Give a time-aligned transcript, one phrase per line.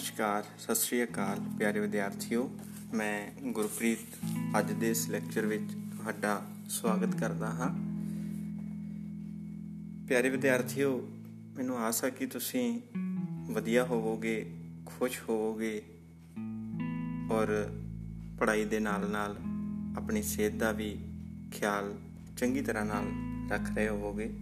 [0.00, 2.50] ਨਮਸਕਾਰ, ਸਤਿ ਸ੍ਰੀ ਅਕਾਲ ਪਿਆਰੇ ਵਿਦਿਆਰਥੀਓ।
[2.94, 3.98] ਮੈਂ ਗੁਰਪ੍ਰੀਤ
[4.58, 7.74] ਅੱਜ ਦੇ ਇਸ ਲੈਕਚਰ ਵਿੱਚ ਤੁਹਾਡਾ ਸਵਾਗਤ ਕਰਦਾ ਹਾਂ।
[10.08, 11.08] ਪਿਆਰੇ ਵਿਦਿਆਰਥੀਓ,
[11.56, 12.80] ਮੈਨੂੰ ਆਸ ਹੈ ਕਿ ਤੁਸੀਂ
[13.52, 15.82] ਵਧੀਆ ਹੋਵੋਗੇ, ਖੁਸ਼ ਹੋਵੋਗੇ
[17.30, 17.72] ਔਰ
[18.40, 19.36] ਪੜ੍ਹਾਈ ਦੇ ਨਾਲ-ਨਾਲ
[19.96, 20.98] ਆਪਣੀ ਸਿਹਤ ਦਾ ਵੀ
[21.52, 21.98] ਖਿਆਲ
[22.36, 23.06] ਚੰਗੀ ਤਰ੍ਹਾਂ ਨਾਲ
[23.50, 24.38] ਰੱਖ ਰਹੇ ਹੋਵੋਗੇ।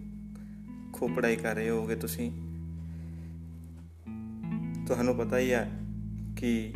[0.92, 2.47] ਖੂਬ ਪੜ੍ਹਾਈ ਕਰ ਰਹੇ ਹੋਵੋਗੇ ਤੁਸੀਂ।
[4.88, 5.70] ਤੁਹਾਨੂੰ ਪਤਾ ਹੀ ਹੈ
[6.36, 6.72] ਕਿ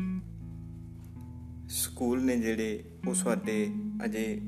[1.68, 4.40] ਸਕੂਲ ਨੇ ਜਿਹੜੇ ਉਹ ਸਾਡੇ ਅਜੇ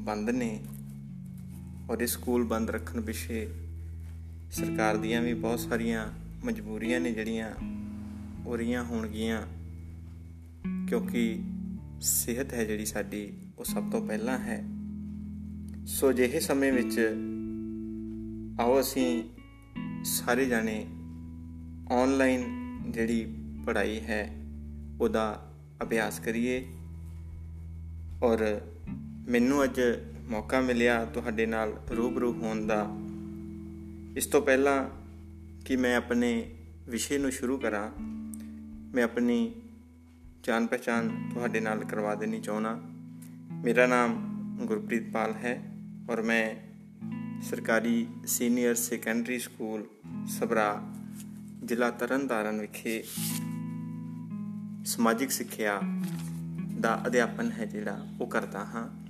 [0.00, 0.60] ਬੰਦ ਨੇ
[1.90, 3.48] ਔਰ ਇਹ ਸਕੂਲ ਬੰਦ ਰੱਖਣ ਪਿੱਛੇ
[4.50, 6.12] ਸਰਕਾਰ ਦੀਆਂ ਵੀ ਬਹੁਤ ਸਾਰੀਆਂ
[6.44, 7.50] ਮਜਬੂਰੀਆਂ ਨੇ ਜਿਹੜੀਆਂ
[8.46, 9.42] ਹੋ ਰਹੀਆਂ ਹੋਣਗੀਆਂ,
[10.86, 11.42] ਕਿਉਂਕਿ
[12.00, 14.64] ਸਿਹਤ ਹੈ ਜਿਹੜੀ ਸਾਡੀ ਉਹ ਸਭ ਤੋਂ ਪਹਿਲਾਂ ਹੈ।
[15.86, 17.00] ਸੋ ਜਿਹੇ ਸਮੇਂ ਵਿੱਚ
[18.60, 19.22] ਆਓ ਅਸੀਂ
[20.04, 20.86] ਸਾਰੇ ਜਾਣੇ
[21.92, 23.34] ਆਨਲਾਈਨ ਜਿਹੜੀ
[23.66, 24.46] ਪੜ੍ਹਾਈ ਹੈ,
[25.00, 26.66] ਉਹਦਾ ਅਭਿਆਸ ਕਰੀਏ।
[28.22, 28.60] ਔਰ
[29.28, 29.80] ਮੈਨੂੰ ਅੱਜ
[30.30, 32.90] ਮੌਕਾ ਮਿਲਿਆ ਤੁਹਾਡੇ ਨਾਲ ਰੂਬਰੂ ਹੋਣ ਦਾ।
[34.16, 34.88] ਇਸ ਤੋਂ ਪਹਿਲਾਂ
[35.64, 36.50] ਕਿ ਮੈਂ ਆਪਣੇ
[36.88, 37.90] ਵਿਸ਼ੇ ਨੂੰ ਸ਼ੁਰੂ ਕਰਾਂ,
[38.94, 39.54] ਮੈਂ ਆਪਣੀ
[40.44, 42.82] ਜਾਣ ਪਛਾਣ ਤੁਹਾਡੇ ਨਾਲ ਕਰਵਾ ਦੇਣੀ ਚਾਹਣਾ
[43.52, 45.62] ਮੇਰਾ ਨਾਮ ਗੁਰਪ੍ਰੀਤ ਪਾਲ ਹੈ
[46.10, 46.54] ਔਰ ਮੈਂ
[47.42, 49.84] ਸਰਕਾਰੀ ਸੀਨੀਅਰ ਸੈਕੰਡਰੀ ਸਕੂਲ
[50.26, 50.94] ਸਬਰਾ
[51.68, 53.04] ਜ਼ਿਲ੍ਹਾ ਤਰਨਤਾਰਨ ਵਿਖੇ
[54.84, 55.80] ਸਮਾਜਿਕ ਸਿੱਖਿਆ
[56.80, 59.08] ਦਾ ਅਧਿਆਪਨ ਹੈ ਜਿਹੜਾ ਉਹ ਕਰਦਾ ਹਾਂ।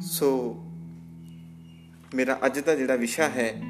[0.00, 0.54] ਸੋ
[2.14, 3.62] ਮੇਰਾ ਅੱਜ ਦਾ ਜਿਹੜਾ ਵਿਸ਼ਾ ਹੈ,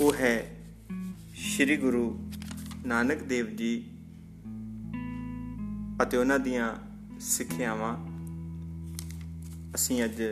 [0.00, 0.56] ਉਹ ਹੈ
[1.34, 2.32] ਸ੍ਰੀ ਗੁਰੂ
[2.86, 3.90] ਨਾਨਕ ਦੇਵ ਜੀ
[6.02, 6.74] ਅਤੇ ਉਹਨਾਂ ਦੀਆਂ
[7.20, 7.96] ਸਿੱਖਿਆਵਾਂ।
[9.74, 10.22] ਅਸੀਂ ਅੱਜ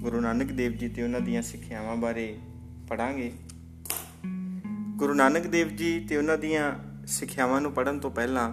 [0.00, 2.38] ਗੁਰੂ ਨਾਨਕ ਦੇਵ ਜੀ ਤੇ ਉਹਨਾਂ ਦੀਆਂ ਸਿੱਖਿਆਵਾਂ ਬਾਰੇ
[2.88, 3.32] ਪੜਾਂਗੇ।
[4.96, 6.74] ਗੁਰੂ ਨਾਨਕ ਦੇਵ ਜੀ ਤੇ ਉਹਨਾਂ ਦੀਆਂ
[7.06, 8.52] ਸਿੱਖਿਆਵਾਂ ਨੂੰ ਪੜਨ ਤੋਂ ਪਹਿਲਾਂ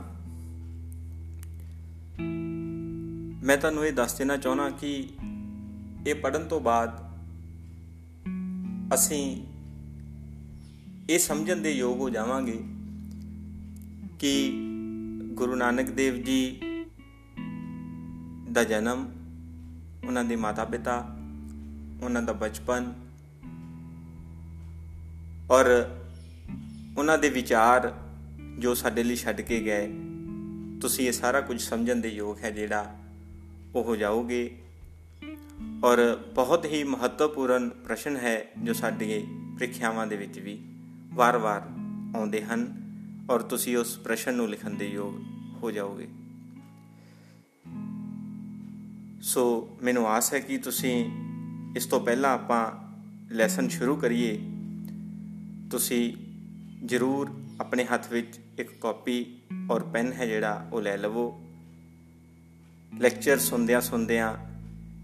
[3.46, 5.10] ਮੈਂ ਤੁਹਾਨੂੰ ਇਹ ਦੱਸ ਦੇਣਾ ਚਾਹਣਾ ਕਿ
[6.08, 7.12] ਇਹ ਪੜਨ ਤੋਂ ਬਾਅਦ
[8.94, 9.44] ਅਸੀਂ
[11.10, 12.64] ਇਹ ਸਮਝਣ ਦੇ ਯੋਗ ਹੋ ਜਾਵਾਂਗੇ
[14.20, 14.60] ਕਿ
[15.24, 16.62] ਗੁਰੂ ਨਾਨਕ ਦੇਵ ਜੀ
[18.52, 19.12] ਦਾ ਜਨਮ,
[20.08, 21.18] ਉਹਨਾਂ ਦੇ ਮਾਤਾ-ਪਿਤਾ,
[22.02, 23.03] ਉਹਨਾਂ ਦਾ ਬਚਪਨ
[25.54, 25.88] ਔਰ
[26.98, 27.98] ਉਹਨਾਂ ਦੇ ਵਿਚਾਰ
[28.60, 29.88] ਜੋ ਸਾਡੇ ਲਈ ਛੱਡ ਕੇ ਗਏ,
[30.82, 32.96] ਤੁਸੀਂ ਇਹ ਸਾਰਾ ਕੁਝ ਸਮਝਣ ਦੇ ਯੋਗ ਹੈ ਜਿਹੜਾ
[33.76, 34.62] ਉਹ ਹੋ ਜਾਓਗੇ।
[35.84, 40.60] ਔਰ ਬਹੁਤ ਹੀ ਮਹੱਤਵਪੂਰਨ ਪ੍ਰਸ਼ਨ ਹੈ ਜੋ ਸਾਡੀਆਂ ਪ੍ਰੀਖਿਆਵਾਂ ਦੇ ਵਿੱਚ ਵੀ
[41.14, 41.62] ਵਾਰ-ਵਾਰ
[42.18, 42.84] ਆਉਂਦੇ ਹਨ
[43.30, 45.14] ਔਰ ਤੁਸੀਂ ਉਸ ਪ੍ਰਸ਼ਨ ਨੂੰ ਲਿਖਣ ਦੇ ਯੋਗ
[45.64, 46.08] ਹੋ ਜਾਓਗੇ।
[49.22, 51.06] ਸੋ ਮੈਨੂੰ ਆਸ ਹੈ ਕਿ ਤੁਸੀਂ
[51.76, 52.72] ਇਸ ਤੋਂ ਪਹਿਲਾਂ ਆਪਾਂ
[53.36, 54.50] ਲੈਸਨ ਸ਼ੁਰੂ ਕਰੀਏ।
[55.74, 56.14] ਤੁਸੀਂ
[56.88, 59.42] ਜ਼ਰੂਰ ਆਪਣੇ ਹੱਥ ਵਿੱਚ ਇੱਕ ਕਾਪੀ
[59.72, 61.42] ਔਰ ਪੈਨ ਹੈ ਜਿਹੜਾ ਉਹ ਲੈ ਲਵੋ।
[63.00, 64.38] ਲੈਕਚਰ ਸੁਣਦਿਆਂ ਸੁਣਦਿਆਂ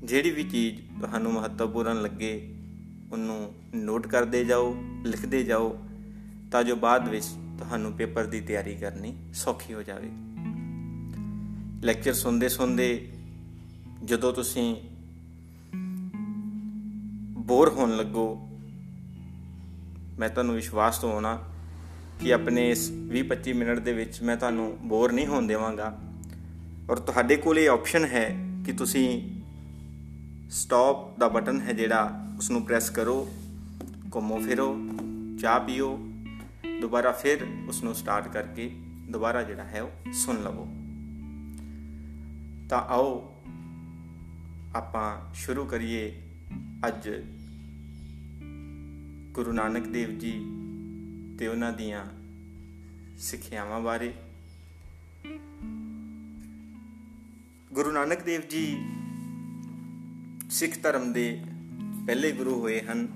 [0.05, 2.55] ਜਿਹੜੀ ਵੀ ਚੀਜ਼ ਤੁਹਾਨੂੰ ਮਹੱਤਵਪੂਰਨ ਲੱਗੇ,
[3.11, 4.75] ਉਹਨੂੰ ਨੋਟ ਕਰਦੇ ਜਾਓ,
[5.05, 5.79] ਲਿਖਦੇ ਜਾਓ,
[6.51, 7.25] ਤਾਂ ਜੋ ਬਾਅਦ ਵਿੱਚ
[7.57, 10.11] ਤੁਹਾਨੂੰ ਪੇਪਰ ਦੀ ਤਿਆਰੀ ਕਰਨੀ ਸੌਖੀ ਹੋ ਜਾਵੇ।
[11.83, 13.11] ਲੈਕਚਰ ਸੁਣਦੇ ਸੁਣਦੇ
[14.05, 14.75] ਜਦੋਂ ਤੁਸੀਂ
[17.39, 18.45] ਬੋਰ ਹੋਣ ਲੱਗੋ
[20.19, 21.43] ਮੈਂ ਤੁਹਾਨੂੰ ਵਿਸ਼ਵਾਸ ਤੋਂ ਹੋਣਾ
[22.19, 25.99] ਕਿ ਆਪਣੇ ਇਸ 20-25 ਮਿੰਟ ਦੇ ਵਿੱਚ ਮੈਂ ਤੁਹਾਨੂੰ ਬੋਰ ਨਹੀਂ ਹੋਣ ਦੇਵਾਂਗਾ।
[26.89, 29.41] ਔਰ ਤੁਹਾਡੇ ਕੋਲ ਇਹ ਆਪਸ਼ਨ ਹੈ ਕਿ ਤੁਸੀਂ
[30.49, 33.33] ਸਟਾਪ ਦਾ ਬਟਨ ਹੈ ਜਿਹੜਾ ਉਸ ਨੂੰ ਪ੍ਰੈਸ ਕਰੋ,
[34.15, 34.77] ਘੁੰਮੋ ਫਿਰੋ,
[35.39, 35.99] ਚਾਹ ਪੀਓ,
[36.81, 38.71] ਦੁਬਾਰਾ ਫਿਰ ਉਸ ਨੂੰ ਸਟਾਰਟ ਕਰਕੇ
[39.09, 40.67] ਦੁਬਾਰਾ ਜਿਹੜਾ ਹੈ ਉਹ ਸੁਣ ਲਵੋ।
[42.69, 43.35] ਤਾਂ ਆਓ
[44.75, 46.21] ਆਪਾਂ ਸ਼ੁਰੂ ਕਰੀਏ
[46.87, 47.09] ਅੱਜ
[49.39, 50.31] ਗੁਰੂ ਨਾਨਕ ਦੇਵ ਜੀ
[51.39, 52.05] ਤੇ ਉਹਨਾਂ ਦੀਆਂ
[53.17, 54.13] ਸਿੱਖਿਆਵਾਂ ਬਾਰੇ।
[57.73, 58.85] ਗੁਰੂ ਨਾਨਕ ਦੇਵ ਜੀ
[60.49, 61.43] ਸਿੱਖ ਧਰਮ ਦੇ
[62.05, 63.07] ਪਹਿਲੇ ਗੁਰੂ ਹੋਏ ਹਨ।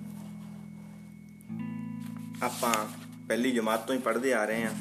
[2.44, 2.74] ਆਪਾਂ
[3.28, 4.74] ਪਹਿਲੀ ਜਮਾਤ ਤੋਂ ਹੀ ਪੜ੍ਹਦੇ ਆ ਰਹੇ ਹਾਂ।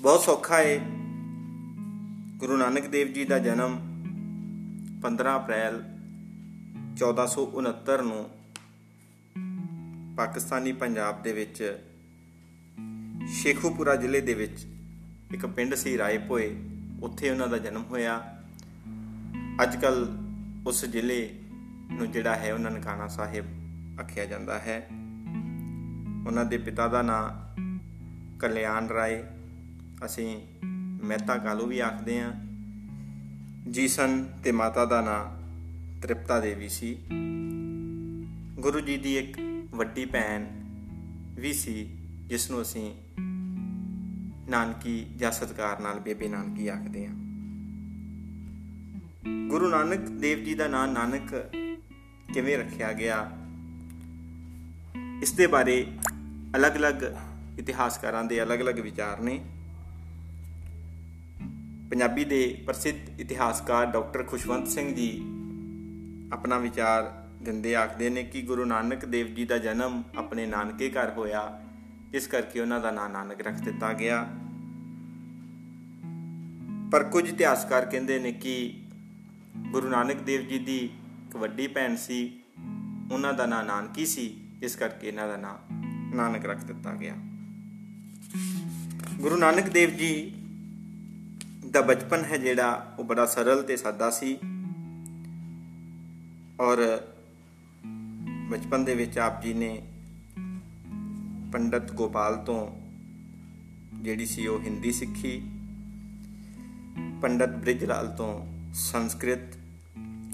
[0.00, 0.78] ਬਹੁਤ ਸੌਖਾ ਹੈ
[2.36, 3.78] ਗੁਰੂ ਨਾਨਕ ਦੇਵ ਜੀ ਦਾ ਜਨਮ
[5.00, 5.82] 15 ਅਪ੍ਰੈਲ
[6.96, 8.41] 1469 ਨੂੰ
[10.16, 11.78] ਪਾਕਿਸਤਾਨੀ ਪੰਜਾਬ ਦੇ ਵਿੱਚ
[13.28, 14.66] ਸ਼ੇਖੂਪੁਰਾ ਜ਼ਿਲ੍ਹੇ ਦੇ ਵਿੱਚ
[15.34, 16.56] ਇੱਕ ਪਿੰਡ ਸੀ ਰਾਏਪੋਏ,
[17.02, 18.42] ਉੱਥੇ ਉਹਨਾਂ ਦਾ ਜਨਮ ਹੋਇਆ।
[19.62, 20.18] ਅੱਜ ਕੱਲ
[20.66, 21.40] ਉਸ ਜ਼ਿਲ੍ਹੇ
[21.92, 23.44] ਨੂੰ ਜਿਹੜਾ ਹੈ ਉਹਨਾਂ ਨਨਕਾਣਾ ਸਾਹਿਬ
[24.00, 24.86] ਆਖਿਆ ਜਾਂਦਾ ਹੈ।
[26.26, 27.78] ਉਹਨਾਂ ਦੇ ਪਿਤਾ ਦਾ ਨਾਮ
[28.38, 29.24] ਕਲਿਆਣ ਰਾਏ।
[30.04, 30.42] ਅਸੀਂ
[31.04, 32.32] ਮਹਿਤਾ ਕਾਲੂ ਵੀ ਆਖਦੇ ਹਾਂ।
[33.70, 35.42] ਜੀਸਨ ਤੇ ਮਾਤਾ ਦਾ ਨਾਮ
[36.02, 36.98] ਤ੍ਰਿਪਤਾ ਦੇਵੀ ਸੀ।
[38.60, 40.46] ਗੁਰੂ ਜੀ ਦੀ ਇੱਕ ਵੱਡੀ ਭੈਣ
[41.34, 42.94] ਵੀ ਸੀ ਜਿਸ ਨੂੰ ਅਸੀਂ
[44.50, 47.14] ਨਾਨਕੀ ਜਾਂ ਸਤਕਾਰ ਨਾਲ ਬੇਬੇ ਨਾਨਕੀ ਆਖਦੇ ਹਾਂ।
[49.48, 51.34] ਗੁਰੂ ਨਾਨਕ ਦੇਵ ਜੀ ਦਾ ਨਾਮ ਨਾਨਕ
[52.34, 53.30] ਕਿਵੇਂ ਰੱਖਿਆ ਗਿਆ?
[55.22, 55.86] ਇਸ ਦੇ ਬਾਰੇ
[56.56, 56.94] ਅਲੱਗ-ਅਲੱਗ
[57.58, 59.44] ਇਤਿਹਾਸਕਾਰਾਂ ਦੇ ਅਲੱਗ-ਅਲੱਗ ਵਿਚਾਰ ਨੇ।
[61.90, 65.20] ਪੰਜਾਬੀ ਦੇ ਪ੍ਰਸਿੱਧ ਇਤਿਹਾਸਕਾਰ ਡਾਕਟਰ ਖੁਸ਼ਵੰਤ ਸਿੰਘ ਜੀ
[66.32, 71.10] ਆਪਣਾ ਵਿਚਾਰ ਦਿੰਦੇ ਆਖਦੇ ਨੇ ਕਿ ਗੁਰੂ ਨਾਨਕ ਦੇਵ ਜੀ ਦਾ ਜਨਮ ਆਪਣੇ ਨਾਨਕੇ ਘਰ
[71.10, 71.62] ਹੋਇਆ।
[72.14, 74.28] ਇਸ ਕਰਕੇ ਉਹਨਾਂ ਦਾ ਨਾਂ ਨਾਨਕ ਰੱਖ ਦਿੱਤਾ ਗਿਆ।
[76.92, 78.82] ਪਰ ਕੁਝ ਇਤਿਹਾਸਕਾਰ ਕਹਿੰਦੇ ਨੇ ਕਿ
[79.56, 80.78] ਗੁਰੂ ਨਾਨਕ ਦੇਵ ਜੀ ਦੀ
[81.26, 82.40] ਇੱਕ ਵੱਡੀ ਭੈਣ ਸੀ।
[83.12, 85.54] ਉਹਨਾਂ ਦਾ ਨਾਂ ਨਾਨਕੀ ਸੀ। ਇਸ ਕਰਕੇ ਇਹਨਾਂ ਦਾ ਨਾਂ
[86.16, 87.14] ਨਾਨਕ ਰੱਖ ਦਿੱਤਾ ਗਿਆ।
[89.20, 90.34] ਗੁਰੂ ਨਾਨਕ ਦੇਵ ਜੀ
[91.70, 94.38] ਦਾ ਬਚਪਨ ਹੈ ਜਿਹੜਾ ਉਹ ਬੜਾ ਸਰਲ ਤੇ ਸਾਦਾ ਸੀ।
[96.60, 96.98] ਔਰ
[98.50, 99.82] ਬਚਪਨ ਦੇ ਵਿੱਚ ਆਪ ਜੀ ਨੇ
[101.52, 102.82] ਪੰਡਤ ਗੋਪਾਲ ਤੋਂ
[104.02, 105.50] ਜਿਹੜੀ ਸੀ ਉਹ ਹਿੰਦੀ ਸਿੱਖੀ,
[107.22, 109.56] ਪੰਡਤ ਬ੍ਰਿਜਲਾਲ ਤੋਂ ਸੰਸਕ੍ਰਿਤ,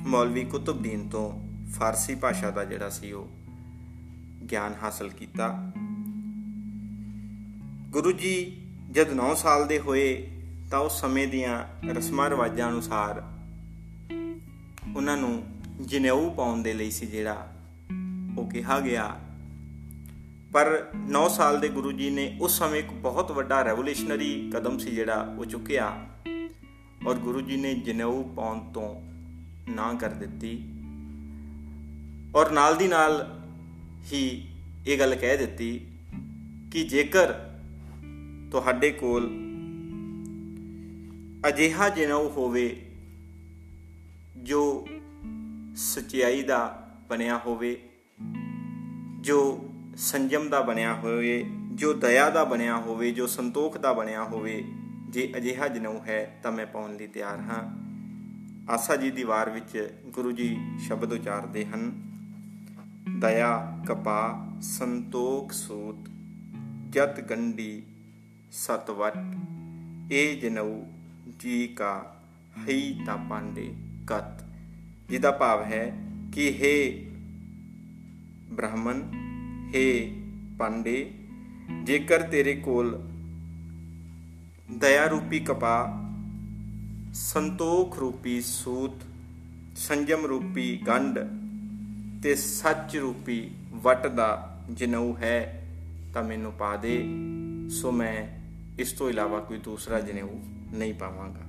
[0.07, 3.29] ਮੌਲਵੀ ਕੁਤਬਦੀਨ ਤੋਂ ਫਾਰਸੀ ਭਾਸ਼ਾ ਦਾ ਜਿਹੜਾ ਸੀ ਉਹ
[4.51, 5.73] ਗਿਆਨ ਹਾਸਲ ਕੀਤਾ।
[7.91, 10.31] ਗੁਰੂ ਜੀ ਜਦ 9 ਸਾਲ ਦੇ ਹੋਏ
[10.71, 13.23] ਤਾਂ ਉਸ ਸਮੇਂ ਦੀਆਂ ਰਸਮਾਂ ਰਿਵਾਜਾਂ ਅਨੁਸਾਰ
[14.97, 15.45] ਉਹਨਾਂ ਨੂੰ
[15.87, 17.58] ਜਨੇਊ ਪਾਉਣ ਦੇ ਲਈ ਸੀ ਜਿਹੜਾ
[18.39, 19.21] ਉਹ ਕਿਹਾ ਗਿਆ।
[20.53, 24.91] ਪਰ 9 ਸਾਲ ਦੇ ਗੁਰੂ ਜੀ ਨੇ ਉਸ ਸਮੇਂ ਇੱਕ ਬਹੁਤ ਵੱਡਾ ਰੈਵੋਲੂਸ਼ਨਰੀ ਕਦਮ ਸੀ
[24.91, 26.07] ਜਿਹੜਾ ਉਹ ਚੁੱਕਿਆ
[27.07, 29.03] ਔਰ ਗੁਰੂ ਜੀ ਨੇ ਜਨੇਊ ਪਾਉਣ ਤੋਂ
[29.71, 30.65] ਨਾ ਕਰ ਦਿੱਤੀ
[32.37, 33.41] ਔਰ ਨਾਲ ਦੀ ਨਾਲ
[34.13, 34.49] ਹੀ
[34.87, 35.87] ਇਹ ਗੱਲ ਕਹਿ ਦਿੱਤੀ
[36.73, 37.35] ਕਿ ਜੇਕਰ
[38.51, 39.31] ਤੁਹਾਡੇ ਕੋਲ
[41.49, 42.87] ਅਜਿਹਾ ਜਨੇਊ ਹੋਵੇ
[44.37, 44.89] ਜੋ
[45.77, 47.88] ਸਚਾਈ ਦਾ ਬਣਿਆ ਹੋਵੇ
[49.21, 51.45] ਜੋ ਸੰਜਮ ਦਾ ਬਣਿਆ ਹੋਵੇ,
[51.75, 54.65] ਜੋ ਦਇਆ ਦਾ ਬਣਿਆ ਹੋਵੇ, ਜੋ ਸੰਤੋਖ ਦਾ ਬਣਿਆ ਹੋਵੇ,
[55.09, 57.79] ਜੇ ਅਜਿਹਾ ਜਨੂ ਹੈ ਤਾਂ ਮੈਂ ਪਾਉਣ ਲਈ ਤਿਆਰ ਹਾਂ।
[58.73, 62.03] ਆਸਾ ਜੀ ਦੀ ਵਾਰ ਵਿੱਚ ਗੁਰੂ ਜੀ ਸ਼ਬਦ ਉਚਾਰਦੇ ਹਨ,
[63.19, 66.09] ਦਇਆ ਕਪਾ ਸੰਤੋਖ ਸੂਤ,
[66.91, 67.83] ਜਤ ਗੰਡੀ
[68.53, 69.19] ਸਤਵਟ
[70.13, 70.87] ਇਹ ਜਨੂ
[71.39, 72.17] ਜੀ ਕਾ,
[72.69, 73.75] ਹਈ ਤਾ ਪਾਂਡੇ,
[74.07, 74.45] ਕਤ।
[75.09, 77.08] ਜਿਹਦਾ ਭਾਵ ਹੈ ਕਿ हे
[78.51, 79.03] ਬ੍ਰਾਹਮਣ
[79.71, 80.13] हे
[80.59, 81.15] ਪਾਂਡੇ,
[81.85, 83.11] ਜੇਕਰ ਤੇਰੇ ਕੋਲ
[84.71, 86.05] ਦਇਆ ਰੂਪੀ ਕਪਾ
[87.15, 88.93] ਸੰਤੋਖ ਰੂਪੀ ਸੂਤ
[89.77, 91.19] ਸੰਜਮ ਰੂਪੀ ਗੰਡ
[92.23, 95.69] ਤੇ ਸੱਚ ਰੂਪੀ ਵਟ ਦਾ ਜਨਉ ਹੈ,
[96.15, 97.05] ਤਾਂ ਮੈਨੂੰ ਪਾ ਦੇ।
[97.71, 98.39] ਸੋ ਮੈਂ
[98.79, 100.41] ਇਸ ਤੋਂ ਇਲਾਵਾ ਕੋਈ ਦੂਸਰਾ ਜਨਉ
[100.73, 101.41] ਨਹੀਂ ਪਾਵਾਂਗਾ।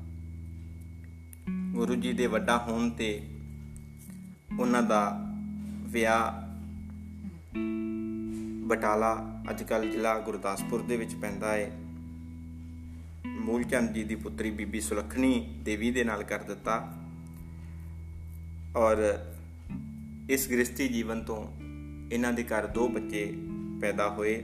[1.73, 3.27] ਗੁਰੂ ਜੀ ਦੇ ਵੱਡਾ ਹੋਣ ਤੇ
[4.59, 5.19] ਉਹਨਾਂ ਦਾ
[5.81, 6.48] ਵਿਆਹ
[8.69, 11.71] ਬਟਾਲਾ ਅੱਜਕੱਲ ਜ਼ਿਲ੍ਹਾ ਗੁਰਦਾਸਪੁਰ ਦੇ ਵਿੱਚ ਪੈਂਦਾ ਹੈ
[13.25, 16.93] ਮੂਲਚੰਦ ਜੀ ਦੀ ਪੁੱਤਰੀ ਬੀਬੀ ਸੁਲੱਖਣੀ ਦੇਵੀ ਦੇ ਨਾਲ ਕਰ ਦਿੱਤਾ।
[18.77, 18.97] ਔਰ
[20.29, 21.47] ਇਸ ਗ੍ਰਸਤੀ ਜੀਵਨ ਤੋਂ
[22.11, 23.33] ਇਹਨਾਂ ਦੇ ਘਰ ਦੋ ਬੱਚੇ
[23.81, 24.35] ਪੈਦਾ ਹੋਏ,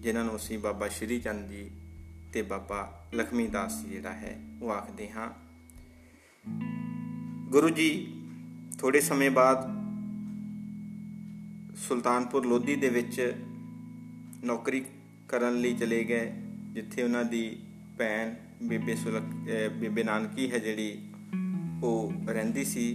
[0.00, 1.70] ਜਿਨ੍ਹਾਂ ਨੂੰ ਅਸੀਂ ਬਾਬਾ ਸ਼੍ਰੀ ਚੰਦ ਜੀ
[2.32, 5.30] ਤੇ ਬਾਬਾ ਲਖਮੀ ਦਾਸ ਜੀ ਜਿਹੜਾ ਹੈ, ਉਹ ਆਖਦੇ ਹਾਂ।
[7.50, 7.90] ਗੁਰੂ ਜੀ
[8.78, 9.77] ਥੋੜੇ ਸਮੇਂ ਬਾਅਦ
[11.78, 13.34] ਸੁਲਤਾਨਪੁਰ ਲੋਧੀ ਦੇ ਵਿੱਚ
[14.44, 14.84] ਨੌਕਰੀ
[15.28, 16.32] ਕਰਨ ਲਈ ਚਲੇ ਗਏ,
[16.72, 17.58] ਜਿੱਥੇ ਉਹਨਾਂ ਦੀ
[17.98, 19.22] ਭੈਣ ਬੀਬੇ ਸੁਲਕ
[19.72, 20.98] ਬੀਬੇ ਨਾਨਕੀ ਹੈ ਜਿਹੜੀ
[21.82, 22.86] ਉਹ ਰਹਿੰਦੀ ਸੀ।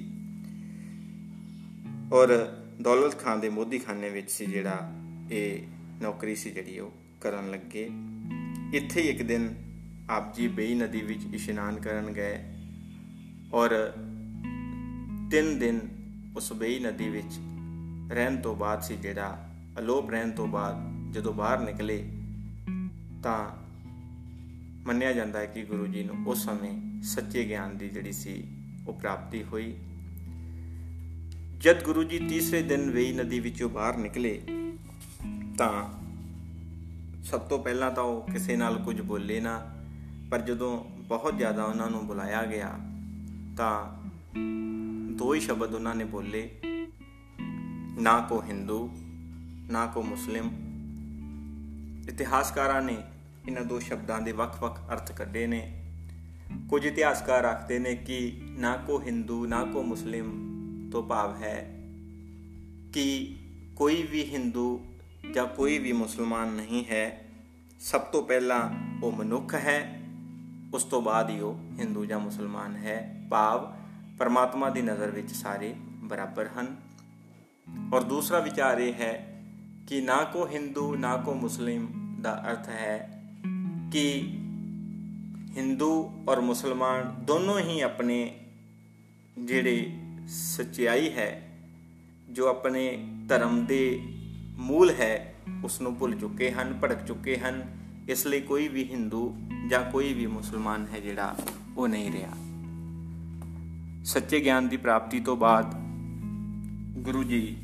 [2.14, 2.34] ਔਰ
[2.82, 4.92] ਦੌਲਤ ਖਾਨ ਦੇ ਮੋਦੀ ਖਾਨੇ ਵਿੱਚ ਸੀ ਜਿਹੜਾ
[5.32, 5.62] ਇਹ
[6.02, 7.90] ਨੌਕਰੀ ਸੀ ਜਿਹੜੀ ਉਹ ਕਰਨ ਲੱਗੇ।
[8.74, 9.54] ਇੱਥੇ ਇੱਕ ਦਿਨ
[10.10, 12.38] ਆਪ ਜੀ ਬੇਈ ਨਦੀ ਵਿੱਚ ਇਸ਼ਨਾਨ ਕਰਨ ਗਏ
[13.54, 13.70] ਔਰ
[15.32, 15.80] ਤਿੰਨ ਦਿਨ
[16.38, 17.40] ਉਸ ਬੇਈ ਨਦੀ ਵਿੱਚ
[18.14, 22.10] ਰਹਿਣ ਤੋਂ ਬਾਅਦ ਸੀ ਜਿਹੜਾ ਅਲੋਪ ਰਹਿਣ ਤੋਂ ਬਾਅਦ ਜਦੋਂ ਬਾਹਰ ਨਿਕਲੇ
[23.24, 23.40] ਤਾਂ
[24.88, 28.44] ਮੰਨਿਆ ਜਾਂਦਾ ਹੈ ਕਿ ਗੁਰੂ ਜੀ ਨੂੰ ਉਸ ਸਮੇਂ ਸੱਚੇ ਗਿਆਨ ਦੀ ਜਿਹੜੀ ਸੀ
[28.88, 29.76] ਉਹ ਪ੍ਰਾਪਤੀ ਹੋਈ।
[31.58, 34.42] ਜਦ ਗੁਰੂ ਜੀ ਤੀਸਰੇ ਦਿਨ ਵੇਈ ਨਦੀ ਵਿੱਚੋਂ ਬਾਹਰ ਨਿਕਲੇ
[35.58, 35.72] ਤਾਂ
[37.24, 39.72] ਸਭ ਤੋਂ ਪਹਿਲਾਂ ਤਾਂ ਉਹ ਕਿਸੇ ਨਾਲ ਕੁਝ ਬੋਲੇ ਨਾ,
[40.32, 42.80] ਪਰ ਜਦੋਂ ਬਹੁਤ ਜ਼ਿਆਦਾ ਉਹਨਾਂ ਨੂੰ ਬੁਲਾਇਆ ਗਿਆ
[43.58, 44.04] ਤਾਂ
[45.16, 46.50] ਦੋ ਹੀ ਸ਼ਬਦ ਉਹਨਾਂ ਨੇ ਬੋਲੇ।
[48.00, 48.90] ਨਾ ਕੋ ਹਿੰਦੂ,
[49.72, 50.50] ਨਾ ਕੋ ਮੁਸਲਿਮ।
[52.10, 52.98] ਇਤਿਹਾਸਕਾਰਾਂ ਨੇ
[53.48, 55.84] ਇਹਨਾਂ ਦੋ ਸ਼ਬਦਾਂ ਦੇ ਵੱਖ-ਵੱਖ ਅਰਥ ਕੱਢੇ ਨੇ।
[56.70, 60.54] ਕੁਝ ਇਤਿਹਾਸਕਾਰ ਆਖਦੇ ਨੇ ਕਿ ਨਾ ਕੋ ਹਿੰਦੂ, ਨਾ ਕੋ ਮੁਸਲਿਮ
[60.92, 61.84] ਤੋਂ ਭਾਵ ਹੈ
[62.94, 63.36] ਕਿ
[63.76, 64.86] ਕੋਈ ਵੀ ਹਿੰਦੂ
[65.34, 67.26] ਜਾਂ ਕੋਈ ਵੀ ਮੁਸਲਮਾਨ ਨਹੀਂ ਹੈ।
[67.80, 68.70] ਸਭ ਤੋਂ ਪਹਿਲਾਂ
[69.04, 70.02] ਉਹ ਮਨੁੱਖ ਹੈ,
[70.74, 73.74] ਉਸ ਤੋਂ ਬਾਅਦ ਹੀ ਉਹ ਹਿੰਦੂ ਜਾਂ ਮੁਸਲਮਾਨ ਹੈ। ਭਾਵ
[74.18, 76.83] ਪਰਮਾਤਮਾ ਦੀ ਨਜ਼ਰ ਵਿੱਚ ਸਾਰੇ ਬਰਾਬਰ ਹਨ।
[77.94, 79.42] ਔਰ ਦੂਸਰਾ ਵਿਚਾਰ ਇਹ ਹੈ
[79.88, 81.88] ਕਿ ਨਾ ਕੋ ਹਿੰਦੂ, ਨਾ ਕੋ ਮੁਸਲਿਮ
[82.22, 83.24] ਦਾ ਅਰਥ ਹੈ
[83.92, 84.22] ਕਿ
[85.58, 88.40] ਹਿੰਦੂ ਔਰ ਮੁਸਲਮਾਨ ਦੋਨੋਂ ਹੀ ਆਪਣੇ
[89.40, 89.92] ਜਿਹੜੇ
[90.28, 91.52] ਸਚਾਈ ਹੈ,
[92.30, 94.02] ਜੋ ਆਪਣੇ ਧਰਮ ਦੇ
[94.58, 97.78] ਮੂਲ ਹੈ ਉਸ ਨੂੰ ਭੁੱਲ ਚੁੱਕੇ ਹਨ, ਭੜਕ ਚੁੱਕੇ ਹਨ।
[98.10, 99.36] ਇਸ ਲਈ ਕੋਈ ਵੀ ਹਿੰਦੂ
[99.70, 101.36] ਜਾਂ ਕੋਈ ਵੀ ਮੁਸਲਮਾਨ ਹੈ ਜਿਹੜਾ
[101.78, 102.32] ਉਹ ਨਹੀਂ ਰਿਹਾ।
[104.04, 105.83] ਸੱਚੇ ਗਿਆਨ ਦੀ ਪ੍ਰਾਪਤੀ ਤੋਂ ਬਾਅਦ
[107.04, 107.58] ਗੁਰੂ ਜੀ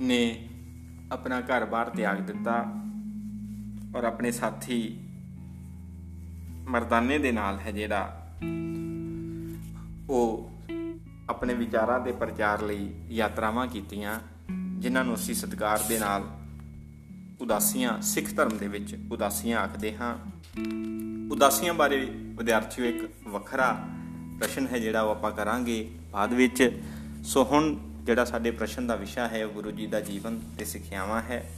[0.00, 0.48] ਨੇ
[1.12, 2.82] ਆਪਣਾ ਘਰ-ਬਾਰ ਤਿਆਗ ਦਿੱਤਾ
[3.96, 5.00] ਔਰ ਆਪਣੇ ਸਾਥੀ
[6.68, 8.32] ਮਰਦਾਨੇ ਦੇ ਨਾਲ ਹੈ ਜਿਹੜਾ
[10.10, 10.50] ਉਹ
[11.30, 14.20] ਆਪਣੇ ਵਿਚਾਰਾਂ ਦੇ ਪ੍ਰਚਾਰ ਲਈ ਯਾਤਰਾਵਾਂ ਕੀਤੀਆਂ,
[14.78, 16.24] ਜਿਨ੍ਹਾਂ ਨੂੰ ਅਸੀਂ ਸਤਿਕਾਰ ਦੇ ਨਾਲ
[17.40, 20.18] ਉਦਾਸੀਆਂ, ਸਿੱਖ ਧਰਮ ਦੇ ਵਿੱਚ ਉਦਾਸੀਆਂ ਆਖਦੇ ਹਾਂ।
[21.32, 23.84] ਉਦਾਸੀਆਂ ਬਾਰੇ ਵਿਦਿਆਰਥੀਓ, ਇੱਕ ਵੱਖਰਾ
[24.38, 26.82] ਪ੍ਰਸ਼ਨ ਹੈ ਜਿਹੜਾ ਉਹ ਆਪਾਂ ਕਰਾਂਗੇ ਬਾਅਦ ਵਿੱਚ।
[27.24, 31.22] ਸੋ ਹੁਣ ਜਿਹੜਾ ਸਾਡੇ ਪ੍ਰਸ਼ਨ ਦਾ ਵਿਸ਼ਾ ਹੈ, ਉਹ ਗੁਰੂ ਜੀ ਦਾ ਜੀਵਨ ਤੇ ਸਿੱਖਿਆਵਾਂ
[31.22, 31.50] ਹੈ।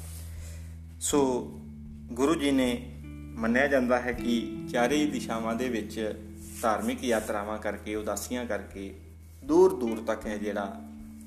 [1.00, 1.21] ਸੋ
[2.12, 2.97] ਗੁਰੂ ਜੀ ਨੇ
[3.37, 6.21] ਮੰਨਿਆ ਜਾਂਦਾ ਹੈ ਕਿ ਚਾਰੇ ਦਿਸ਼ਾਵਾਂ ਦੇ ਵਿੱਚ
[6.62, 8.95] ਧਾਰਮਿਕ ਯਾਤਰਾਵਾਂ ਕਰਕੇ, ਉਦਾਸੀਆਂ ਕਰਕੇ
[9.45, 10.80] ਦੂਰ ਦੂਰ ਤੱਕ ਹੈ ਜਿਹੜਾ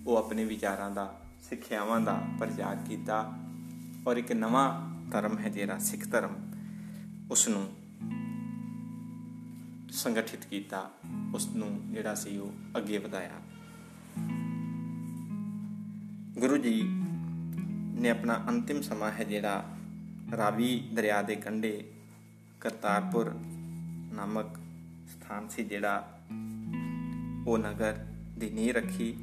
[0.07, 3.33] ਉਹ ਆਪਣੇ ਵਿਚਾਰਾਂ ਦਾ, ਸਿੱਖਿਆਵਾਂ ਦਾ ਪ੍ਰਚਾਰ ਕੀਤਾ
[4.07, 4.67] ਔਰ ਇੱਕ ਨਵਾਂ
[5.11, 6.35] ਧਰਮ ਹੈ ਜਿਹੜਾ ਸਿੱਖ ਧਰਮ
[7.31, 7.67] ਉਸ ਨੂੰ
[9.91, 10.89] ਸੰਗਠਿਤ ਕੀਤਾ
[11.35, 13.41] ਉਸ ਨੂੰ ਜਿਹੜਾ ਸੀ ਉਹ ਅੱਗੇ ਵਧਾਇਆ।
[16.43, 16.83] ਗੁਰੂ ਜੀ
[18.01, 19.65] ਨੇ ਆਪਣਾ ਅੰਤਿਮ ਸਮਾਂ ਹੈ ਜਿਹੜਾ
[20.37, 21.91] ਰਾਵੀ ਦਰਿਆ ਦੇ ਕੰਢੇ
[22.61, 23.33] ਕਰਤਾਰਪੁਰ
[24.13, 24.57] ਨਾਮਕ
[25.07, 26.19] ਸਥਾਨ ਸੀ ਜਿਹੜਾ
[27.47, 27.93] ਉਹ ਨਗਰ
[28.37, 29.17] ਦੀ ਨੀਂਹ ਰੱਖੀ,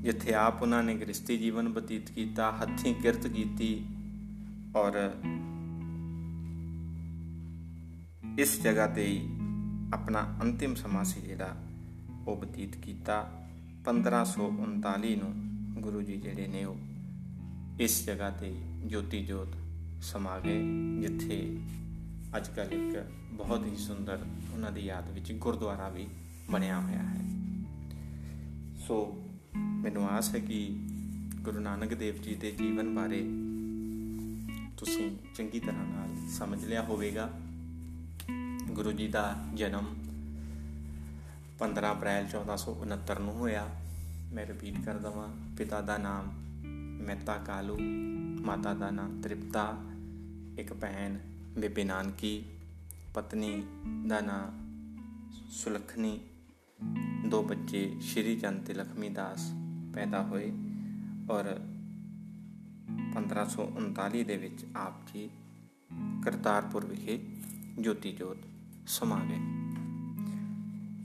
[0.00, 3.86] ਜਿੱਥੇ ਆਪ ਉਹਨਾਂ ਨੇ ਗ੍ਰਸਤੀ ਜੀਵਨ ਬਤੀਤ ਕੀਤਾ, ਹੱਥੀਂ ਕਿਰਤ ਕੀਤੀ
[4.76, 5.10] ਔਰ
[8.38, 9.28] ਇਸ ਜਗ੍ਹਾ ਤੇ
[9.94, 11.56] ਆਪਣਾ ਅੰਤਿਮ ਸਮਾਂ ਸੀ ਜਿਹੜਾ
[12.26, 13.44] ਉਹ ਬਤੀਤ ਕੀਤਾ
[13.84, 16.76] 1539 ਨੂੰ। ਗੁਰੂ ਜੀ ਜਿਹੜੇ ਨੇ ਉਹ
[17.80, 18.54] ਇਸ ਜਗ੍ਹਾ ਤੇ
[18.86, 19.48] ਜੋਤੀ ਜੋਤ
[20.02, 20.62] ਸਮਾ ਗਏ,
[21.00, 21.58] ਜਿੱਥੇ
[22.36, 26.08] ਅੱਜ ਕੱਲ ਇੱਕ ਬਹੁਤ ਹੀ ਸੁੰਦਰ ਉਹਨਾਂ ਦੀ ਯਾਦ ਵਿੱਚ ਗੁਰਦੁਆਰਾ ਵੀ
[26.50, 27.24] ਬਣਿਆ ਹੋਇਆ ਹੈ।
[28.86, 29.24] ਸੋ
[29.56, 30.76] ਮੈਨੂੰ ਆਸ ਹੈ ਕਿ
[31.40, 33.20] ਗੁਰੂ ਨਾਨਕ ਦੇਵ ਜੀ ਦੇ ਜੀਵਨ ਬਾਰੇ
[34.76, 37.30] ਤੁਸੀਂ ਚੰਗੀ ਤਰ੍ਹਾਂ ਨਾਲ ਸਮਝ ਲਿਆ ਹੋਵੇਗਾ।
[38.70, 39.84] ਗੁਰੂ ਜੀ ਦਾ ਜਨਮ
[41.58, 43.83] 15 ਅਪ੍ਰੈਲ 1469 ਨੂੰ ਹੋਇਆ।
[44.34, 46.32] ਮੈਂ ਰਿਪੀਟ ਕਰ ਦਵਾਂ। ਪਿਤਾ ਦਾ ਨਾਮ
[47.06, 47.78] ਮਹਿਤਾ ਕਾਲੂ,
[48.44, 49.78] ਮਾਤਾ ਦਾ ਨਾਮ ਤ੍ਰਿਪਤਾ,
[50.58, 51.18] ਇੱਕ ਭੈਣ
[51.58, 52.44] ਬੇਬੇ ਨਾਨਕੀ,
[53.14, 53.62] ਪਤਨੀ
[54.06, 54.60] ਦਾ ਨਾਮ
[55.50, 56.20] ਸੁਲਖਣੀ,
[57.26, 59.52] ਦੋ ਬੱਚੇ ਸ਼੍ਰੀ ਚੰਦ ਤੇ ਲਖਮੀ ਦਾਸ
[59.94, 60.52] ਪੈਦਾ ਹੋਏ
[61.30, 61.60] ਔਰ
[63.12, 65.30] 1539 ਦੇ ਵਿੱਚ ਆਪ ਜੀ
[66.24, 67.26] ਕਰਤਾਰਪੁਰ ਵਿਖੇ
[67.78, 68.38] ਜੋਤੀ ਜੋਤ
[68.86, 69.38] ਸਮਾ ਗਏ।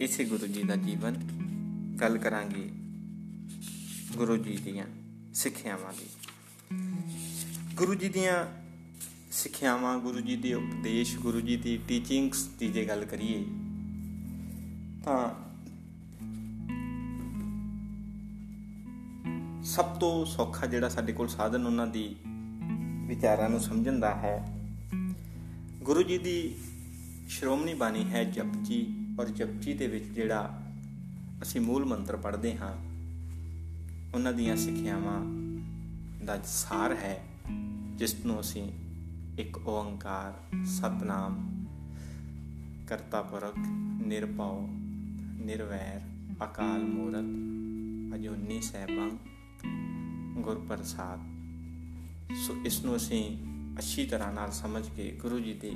[0.05, 1.15] ਇਸੇ ਗੁਰੂ ਜੀ ਦਾ ਜੀਵਨ
[2.01, 2.71] ਗੱਲ ਕਰਾਂਗੇ
[4.17, 4.85] ਗੁਰੂ ਜੀ ਦੀਆਂ
[5.33, 6.05] ਸਿੱਖਿਆਵਾਂ ਦੀ।
[7.75, 8.45] ਗੁਰੂ ਜੀ ਦੀਆਂ
[9.31, 13.45] ਸਿੱਖਿਆਵਾਂ, ਗੁਰੂ ਜੀ ਦੇ ਉਪਦੇਸ਼, ਗੁਰੂ ਜੀ ਦੀ ਟੀਚਿੰਗਸ ਦੀ ਜੇ ਗੱਲ ਕਰੀਏ,
[15.05, 15.29] ਤਾਂ
[19.63, 22.15] ਸਭ ਤੋਂ ਸੌਖਾ ਜਿਹੜਾ ਸਾਡੇ ਕੋਲ ਸਾਧਨ ਉਹਨਾਂ ਦੀ
[23.07, 24.59] ਵਿਚਾਰਾਂ ਨੂੰ ਸਮਝਣ ਦਾ ਹੈ,
[25.83, 26.55] ਗੁਰੂ ਜੀ ਦੀ
[27.29, 30.63] ਸ਼੍ਰੋਮਣੀ ਬਾਣੀ ਹੈ ਜਪਜੀ ਔਰ ਜਪਜੀ ਦੇ ਵਿੱਚ ਜਿਹੜਾ
[31.41, 32.88] ਅਸੀਂ ਮੂਲ ਮੰਤਰ ਪੜ੍ਹਦੇ ਹਾਂ
[34.15, 35.21] ਉਹਨਾਂ ਦੀਆਂ ਸਿੱਖਿਆਵਾਂ
[36.25, 37.25] ਦਾ ਸਾਰ ਹੈ,
[37.95, 38.71] ਜਿਸ ਨੂੰ ਅਸੀਂ
[39.39, 41.65] ਇੱਕ ਓੰਕਾਰ, ਸਤਨਾਮ
[42.87, 43.57] ਕਰਤਾ ਪੁਰਖ
[44.07, 44.67] ਨਿਰਭਉ,
[45.45, 46.01] ਨਿਰਵੈਰ,
[46.43, 49.17] ਅਕਾਲ ਮੂਰਤ, ਅਜੂਨੀ ਸਹਿਬੰ
[50.41, 51.19] ਗੁਰ ਪ੍ਰਸਾਦ
[52.47, 53.37] ਸੋ ਇਸ ਨੂੰ ਅਸੀਂ
[53.77, 55.75] ਅੱਛੀ ਤਰ੍ਹਾਂ ਨਾਲ ਸਮਝ ਕੇ ਗੁਰੂ ਜੀ ਦੇ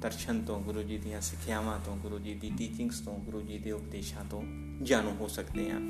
[0.00, 3.72] ਦਰਸ਼ਨ ਤੋਂ, ਗੁਰੂ ਜੀ ਦੀਆਂ ਸਿੱਖਿਆਵਾਂ ਤੋਂ, ਗੁਰੂ ਜੀ ਦੀ ਟੀਚਿੰਗਸ ਤੋਂ, ਗੁਰੂ ਜੀ ਦੇ
[3.72, 4.42] ਉਪਦੇਸ਼ਾਂ ਤੋਂ
[4.82, 5.80] ਜਾਣੂ ਹੋ ਸਕਦੇ ਹਾਂ।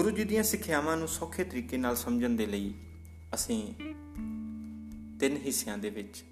[0.00, 2.74] ਗੁਰੂ ਜੀ ਦੀਆਂ ਸਿੱਖਿਆਵਾਂ ਨੂੰ ਸੌਖੇ ਤਰੀਕੇ ਨਾਲ ਸਮਝਣ ਦੇ ਲਈ
[3.34, 3.74] ਅਸੀਂ
[5.18, 6.24] ਤਿੰਨ ਹਿੱਸਿਆਂ ਦੇ ਵਿੱਚ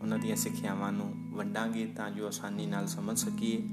[0.00, 3.68] ਉਹਨਾਂ ਦੀਆਂ ਸਿੱਖਿਆਵਾਂ ਨੂੰ ਵੰਡਾਂਗੇ ਤਾਂ ਜੋ ਆਸਾਨੀ ਨਾਲ ਸਮਝ ਸਕੀਏ।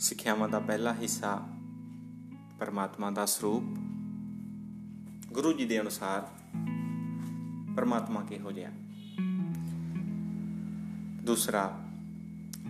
[0.00, 1.48] ਸਿੱਖਿਆਵਾਂ ਦਾ ਪਹਿਲਾ ਹਿੱਸਾ
[2.60, 3.62] ਪਰਮਾਤਮਾ ਦਾ ਸਰੂਪ।
[5.32, 6.28] ਗੁਰੂ ਜੀ ਦੇ ਅਨੁਸਾਰ
[7.76, 8.70] ਪਰਮਾਤਮਾ ਕਿਹੋ ਜਿਹਾ
[11.22, 11.84] ਦੂਸਰਾ,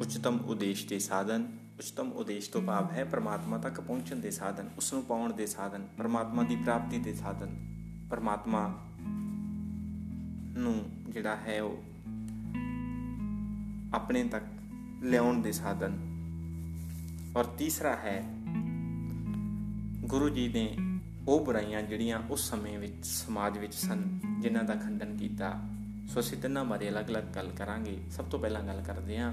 [0.01, 4.93] ਉਚਤਮ ਉਦੇਸ਼ ਦੇ ਸਾਧਨ। ਉਚਤਮ ਉਦੇਸ਼ ਤੋਂ ਭਾਵ ਹੈ ਪਰਮਾਤਮਾ ਤੱਕ ਪਹੁੰਚਣ ਦੇ ਸਾਧਨ ਉਸ
[4.93, 7.57] ਨੂੰ ਪਾਉਣ ਦੇ ਸਾਧਨ, ਪਰਮਾਤਮਾ ਦੀ ਪ੍ਰਾਪਤੀ ਦੇ ਸਾਧਨ।
[8.11, 8.87] ਪਰਮਾਤਮਾ
[10.59, 11.83] ਨੂੰ ਜਿਹੜਾ ਹੈ ਉਹ
[13.95, 14.45] ਆਪਣੇ ਤੱਕ
[15.03, 15.99] ਲਿਆਉਣ ਦੇ ਸਾਧਨ।
[17.37, 18.25] ਔਰ ਤੀਸਰਾ ਹੈ,
[20.01, 20.77] ਗੁਰੂ ਜੀ ਨੇ
[21.29, 25.63] ਉਹ ਬੁਰਾਈਆਂ ਜਿਹੜੀਆਂ ਉਸ ਸਮੇਂ ਵਿੱਚ ਸਮਾਜ ਵਿੱਚ ਸਨ, ਜਿਨ੍ਹਾਂ ਦਾ ਖੰਡਨ ਕੀਤਾ।
[26.09, 29.33] ਸੋ ਅਸੀਂ ਤਿੰਨਾਂ ਬਾਰੇ ਅਲੱਗ-ਅਲੱਗ ਗੱਲ ਕਰਾਂਗੇ। ਸਭ ਤੋਂ ਪਹਿਲਾਂ ਗੱਲ ਕਰਦੇ ਹਾਂ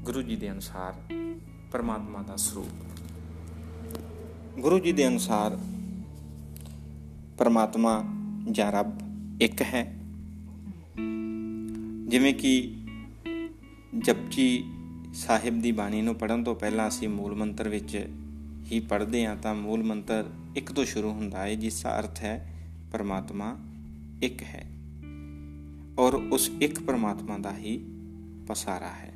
[0.00, 0.94] ਗੁਰੂ ਜੀ ਦੇ ਅਨੁਸਾਰ
[1.72, 3.00] ਪਰਮਾਤਮਾ ਦਾ ਸਰੂਪ।
[4.58, 5.58] ਗੁਰੂ ਜੀ ਦੇ ਅਨੁਸਾਰ
[7.38, 8.04] ਪਰਮਾਤਮਾ
[8.50, 8.98] ਜਾਂ ਰੱਬ
[9.42, 9.98] ਇੱਕ ਹੈ।
[12.08, 12.76] ਜਿਵੇਂ ਕਿ
[13.98, 14.64] ਜਪਜੀ
[15.14, 18.08] ਸਾਹਿਬ ਦੀ ਬਾਣੀ ਨੂੰ ਪੜਨ ਤੋਂ ਪਹਿਲਾਂ ਅਸੀਂ ਮੂਲ ਮੰਤਰ ਵਿੱਚ
[18.72, 22.54] ਹੀ ਪੜ੍ਹਦੇ ਹਾਂ ਤਾਂ ਮੂਲ ਮੰਤਰ ਇੱਕ ਤੋਂ ਸ਼ੁਰੂ ਹੁੰਦਾ ਹੈ, ਜਿਸ ਦਾ ਅਰਥ ਹੈ
[22.92, 23.56] ਪਰਮਾਤਮਾ
[24.22, 24.66] ਇੱਕ ਹੈ।
[25.98, 27.80] ਔਰ ਉਸ ਇੱਕ ਪਰਮਾਤਮਾ ਦਾ ਹੀ
[28.46, 29.09] ਪਸਾਰਾ ਹੈ।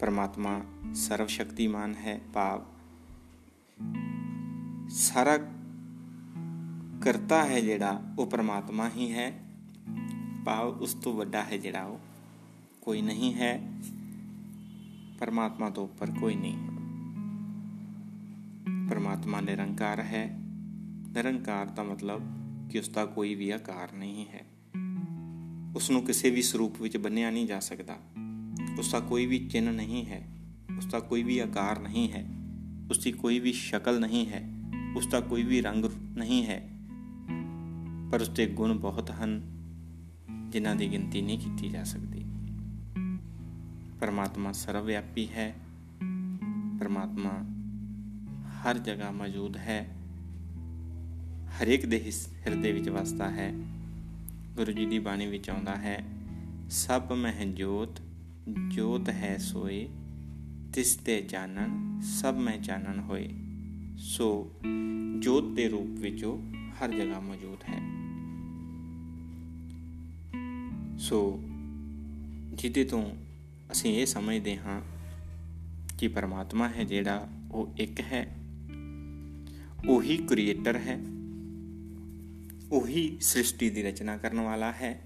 [0.00, 0.62] ਪਰਮਾਤਮਾ
[0.94, 2.64] ਸਰਵ ਸ਼ਕਤੀਮਾਨ ਹੈ ਭਾਵ
[4.88, 5.38] ਸਾਰਾ
[7.02, 9.38] ਕਰਤਾ ਹੈ ਜਿਹੜਾ ਉਹ ਪਰਮਾਤਮਾ ਹੀ ਹੈ।
[10.44, 11.98] ਭਾਵ ਉਸ ਤੋਂ ਵੱਡਾ ਹੈ ਜਿਹੜਾ ਉਹ
[12.80, 13.72] ਕੋਈ ਨਹੀਂ ਹੈ।
[15.18, 16.58] ਪਰਮਾਤਮਾ ਤੋਂ ਉੱਪਰ ਕੋਈ ਨਹੀਂ।
[18.90, 20.38] ਪਰਮਾਤਮਾ ਨਿਰੰਕਾਰ ਹੈ।
[21.08, 22.22] ਨਿਰੰਕਾਰ ਦਾ ਮਤਲਬ
[22.70, 24.46] ਕਿ ਉਸ ਦਾ ਕੋਈ ਵੀ ਆਕਾਰ ਨਹੀਂ ਹੈ।
[25.76, 27.96] ਉਸ ਨੂੰ ਕਿਸੇ ਵੀ ਸਰੂਪ ਵਿੱਚ ਬੰਨਿਆ ਨਹੀਂ ਜਾ ਸਕਦਾ।
[28.78, 30.28] ਉਸ ਦਾ ਕੋਈ ਵੀ ਚਿੰਨ ਨਹੀਂ ਹੈ
[30.76, 32.26] ਉਸ ਦਾ ਕੋਈ ਵੀ ਆਕਾਰ ਨਹੀਂ ਹੈ
[32.90, 34.48] ਉਸ ਦੀ ਕੋਈ ਵੀ ਸ਼ਕਲ ਨਹੀਂ ਹੈ
[34.96, 35.84] ਉਸ ਦਾ ਕੋਈ ਵੀ ਰੰਗ
[36.16, 36.68] ਨਹੀਂ ਹੈ।
[38.12, 39.40] ਪਰ ਉਸ ਦੇ ਗੁਣ ਬਹੁਤ ਹਨ,
[40.48, 42.24] ਜਿਨ੍ਹਾਂ ਦੀ ਗਿਣਤੀ ਨਹੀਂ ਕੀਤੀ ਜਾ ਸਕਦੀ।
[44.00, 45.54] ਪਰਮਾਤਮਾ ਸਰਵਵਿਆਪੀ ਹੈ,
[46.80, 47.30] ਪਰਮਾਤਮਾ
[48.48, 49.96] ਹਰ ਜਗ੍ਹਾ ਮੌਜੂਦ ਹੈ,
[51.46, 52.12] ਹਰੇਕ ਦੇ
[52.46, 53.52] ਹਿਰਦੇ ਵਿੱਚ ਵਸਦਾ ਹੈ,
[54.56, 56.04] ਗੁਰੂ ਜੀ ਦੀ ਬਾਣੀ ਵਿੱਚ ਆਉਂਦਾ ਹੈ,
[56.70, 58.00] ਸਭ ਮਹਿ ਜੋਤ
[58.48, 59.88] ਜੋਤ ਹੈ ਸੋਏ,
[60.74, 63.28] ਤਿਸ ਤੇ ਜਾਣਨ ਸਭ ਮੈਂ ਜਾਣਨ ਹੋਏ।
[63.96, 64.52] ਸੋ
[65.18, 66.42] ਜੋਤ ਦੇ ਰੂਪ ਵਿੱਚ ਉਹ
[66.80, 67.80] ਹਰ ਜਗ੍ਹਾ ਮੌਜੂਦ ਹੈ।
[70.98, 71.42] ਸੋ
[72.54, 73.16] ਜਿਹਦੇ ਤੋਂ
[73.72, 74.82] ਅਸੀਂ ਇਹ ਸਮਝਦੇ ਹਾਂ
[75.98, 78.36] ਕਿ ਪਰਮਾਤਮਾ ਹੈ ਜਿਹੜਾ ਉਹ ਇੱਕ ਹੈ,
[79.88, 81.00] ਉਹੀ ਕ੍ਰੀਏਟਰ ਹੈ,
[82.72, 85.00] ਉਹੀ ਸ੍ਰਿਸ਼ਟੀ ਦੀ ਰਚਨਾ ਕਰਨ ਵਾਲਾ ਹੈ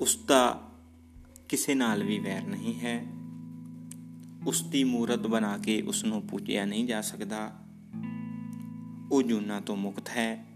[0.00, 0.69] ਉਸ ਦਾ
[1.50, 3.06] ਕਿਸੇ ਨਾਲ ਵੀ ਵੈਰ ਨਹੀਂ ਹੈ।
[4.46, 7.52] ਉਸ ਦੀ ਮੂਰਤ ਬਣਾ ਕੇ ਉਸ ਨੂੰ ਪੂਜਿਆ ਨਹੀਂ ਜਾ ਸਕਦਾ।
[9.12, 10.46] ਉਹ ਜੁਨਾ ਤੋਂ ਮੁਕਤ ਹੈ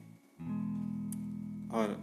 [1.73, 1.99] ਔਰ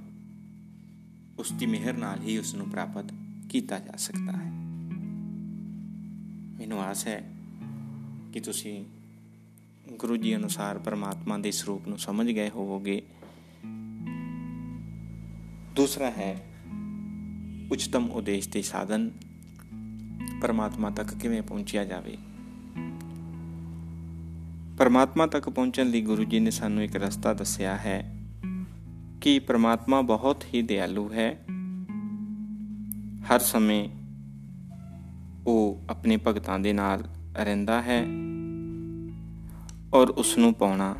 [1.39, 3.05] ਉਸ ਦੀ ਮਿਹਰ ਨਾਲ ਹੀ ਉਸ ਨੂੰ ਪ੍ਰਾਪਤ
[3.49, 4.51] ਕੀਤਾ ਜਾ ਸਕਦਾ ਹੈ।
[6.57, 7.33] ਮੈਨੂੰ ਆਸ ਹੈ
[8.33, 8.85] ਕਿ ਤੁਸੀਂ
[9.93, 13.01] ਗੁਰੂ ਜੀ ਅਨੁਸਾਰ ਪਰਮਾਤਮਾ ਦੇ ਸਰੂਪ ਨੂੰ ਸਮਝ ਗਏ ਹੋਵੋਗੇ।
[15.75, 16.50] ਦੂਸਰਾ ਹੈ
[17.71, 19.11] ਉਚਤਮ ਉਦੇਸ਼ ਦੇ ਸਾਧਨ
[20.41, 22.17] ਪਰਮਾਤਮਾ ਤੱਕ ਕਿਵੇਂ ਪਹੁੰਚਿਆ ਜਾਵੇ?
[24.77, 28.17] ਪਰਮਾਤਮਾ ਤੱਕ ਪਹੁੰਚਣ ਲਈ ਗੁਰੂ ਜੀ ਨੇ ਸਾਨੂੰ ਇੱਕ ਰਸਤਾ ਦੱਸਿਆ ਹੈ
[29.21, 31.45] ਕਿ ਪ੍ਰਮਾਤਮਾ ਬਹੁਤ ਹੀ ਦਿਆਲੂ ਹੈ।
[33.21, 33.89] ਹਰ ਸਮੇਂ
[35.47, 37.03] ਉਹ ਆਪਣੇ ਭਗਤਾਂ ਦੇ ਨਾਲ
[37.37, 38.01] ਰਹਿੰਦਾ ਹੈ
[39.93, 40.95] ਔਰ ਉਸ ਨੂੰ ਪਾਉਣਾ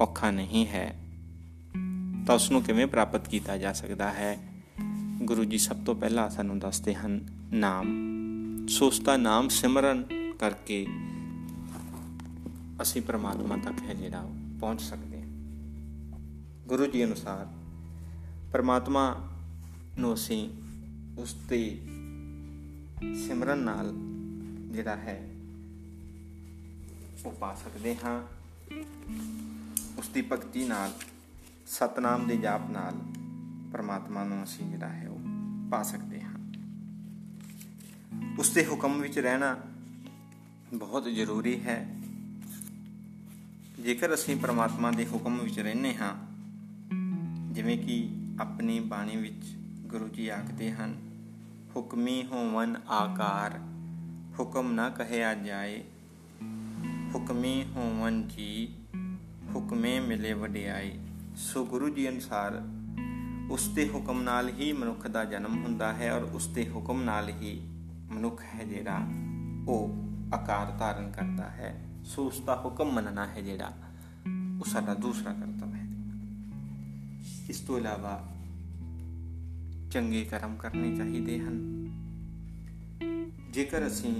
[0.00, 0.96] ਔਖਾ ਨਹੀਂ ਹੈ
[2.26, 4.51] ਤਾਂ ਉਸ ਨੂੰ ਕਿਵੇਂ ਪ੍ਰਾਪਤ ਕੀਤਾ ਜਾ ਸਕਦਾ ਹੈ?
[5.22, 7.86] ਗੁਰੂ ਜੀ ਸਭ ਤੋਂ ਪਹਿਲਾਂ ਸਾਨੂੰ ਦੱਸਦੇ ਹਨ, ਨਾਮ।
[8.68, 10.04] ਸੋਸਤਾ ਨਾਮ ਸਿਮਰਨ
[10.38, 10.86] ਕਰਕੇ
[12.82, 14.30] ਅਸੀਂ ਪ੍ਰਮਾਤਮਾ ਤੱਕ ਹੈ ਜਿਹੜਾ
[14.60, 15.22] ਪਹੁੰਚ ਸਕਦੇ
[16.66, 17.46] ਗੁਰੂ ਜੀ ਅਨੁਸਾਰ
[18.52, 19.28] ਪਰਮਾਤਮਾ
[19.98, 20.48] ਨੂੰ ਅਸੀਂ
[21.18, 21.80] ਉਸ ਦੇ
[23.26, 23.92] ਸਿਮਰਨ ਨਾਲ
[24.74, 25.30] ਜਿਹੜਾ ਹੈ
[27.26, 28.22] ਉਹ ਪਾ ਸਕਦੇ ਹਾਂ।
[29.98, 30.92] ਉਸ ਦੀ ਭਗਤੀ ਨਾਲ,
[31.66, 32.94] ਸਤਨਾਮ ਦੇ ਜਾਪ ਨਾਲ
[33.72, 35.11] ਪਰਮਾਤਮਾ ਨੂੰ ਅਸੀਂ ਜਿਹੜਾ ਹੈ ਉਹ
[35.72, 36.34] ਪਾ ਸਕਦੇ ਹਾਂ।
[38.38, 39.56] ਉਸ ਦੇ ਹੁਕਮ ਵਿੱਚ ਰਹਿਣਾ
[40.74, 41.78] ਬਹੁਤ ਜ਼ਰੂਰੀ ਹੈ।
[43.80, 46.12] ਜੇਕਰ ਅਸੀਂ ਪਰਮਾਤਮਾ ਦੇ ਹੁਕਮ ਵਿੱਚ ਰਹਿੰਦੇ ਹਾਂ,
[47.54, 47.96] ਜਿਵੇਂ ਕਿ
[48.40, 49.44] ਆਪਣੀ ਬਾਣੀ ਵਿੱਚ
[49.86, 50.94] ਗੁਰੂ ਜੀ ਆਖਦੇ ਹਨ,
[51.76, 53.58] ਹੁਕਮੀ ਹੋਵਨ ਆਕਾਰ,
[54.38, 55.84] ਹੁਕਮ ਨਾ ਕਹਿਆ ਜਾਏ,
[57.14, 58.74] ਹੁਕਮੀ ਹੋਵਨ ਜੀ,
[59.54, 60.92] ਹੁਕਮੇ ਮਿਲੇ ਵਡਿਆਈ
[61.36, 62.81] ਸੋ ਗੁਰੂ ਜੀ ਅਨੁਸਾਰ
[63.50, 67.28] ਉਸ ਦੇ ਹੁਕਮ ਨਾਲ ਹੀ ਮਨੁੱਖ ਦਾ ਜਨਮ ਹੁੰਦਾ ਹੈ ਔਰ ਉਸ ਦੇ ਹੁਕਮ ਨਾਲ
[67.28, 67.60] ਹੀ
[68.10, 68.98] ਮਨੁੱਖ ਹੈ ਜਿਹੜਾ
[69.68, 70.02] ਉਹ
[70.34, 73.72] ਆਕਾਰ ਧਾਰਨ ਕਰਦਾ ਹੈ। ਸੋ ਉਸ ਦਾ ਹੁਕਮ ਮੰਨਣਾ ਹੈ ਜਿਹੜਾ
[74.60, 75.88] ਉਹ ਸਾਡਾ ਦੂਸਰਾ ਕਰਤੱਵ ਹੈ।
[77.48, 78.28] ਇਸ ਤੋਂ ਇਲਾਵਾ
[79.90, 81.72] ਚੰਗੇ ਕਰਮ ਕਰਨੇ ਚਾਹੀਦੇ ਹਨ।
[83.52, 84.14] ਜੇਕਰ ਅਸੀਂ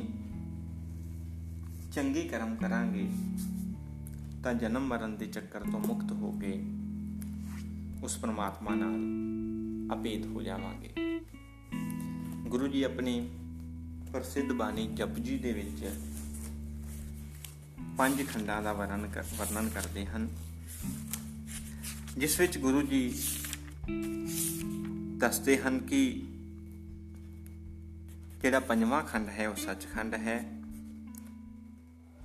[1.92, 3.11] ਚੰਗੇ ਕਰਮ ਕਰਾਂਗੇ
[4.42, 6.64] ਤਾਂ ਜਨਮ ਮਰਨ ਦੇ ਚੱਕਰ ਤੋਂ ਮੁਕਤ ਹੋ ਕੇ
[8.02, 9.00] ਉਸ ਪਰਮਾਤਮਾ ਨਾਲ
[9.98, 11.20] ਅਪੇਤ ਹੋ ਜਾਵਾਂਗੇ।
[12.48, 13.30] ਗੁਰੂ ਜੀ ਆਪਣੀ
[14.12, 16.00] ਪ੍ਰਸਿੱਧ ਬਾਣੀ ਜਪਜੀ ਦੇ ਵਿੱਚ
[17.98, 20.28] ਪੰਜ ਖੰਡਾਂ ਦਾ ਵਰਣਨ ਕਰਦੇ ਹਨ।
[22.18, 23.22] ਜਿਸ ਵਿੱਚ ਗੁਰੂ ਜੀ
[25.16, 26.22] ਦੱਸਦੇ ਹਨ ਕਿ
[28.42, 30.60] ਜਿਹੜਾ ਪੰਜਵਾਂ ਖੰਡ ਹੈ, ਉਹ ਸੱਚਖੰਡ ਹੈ,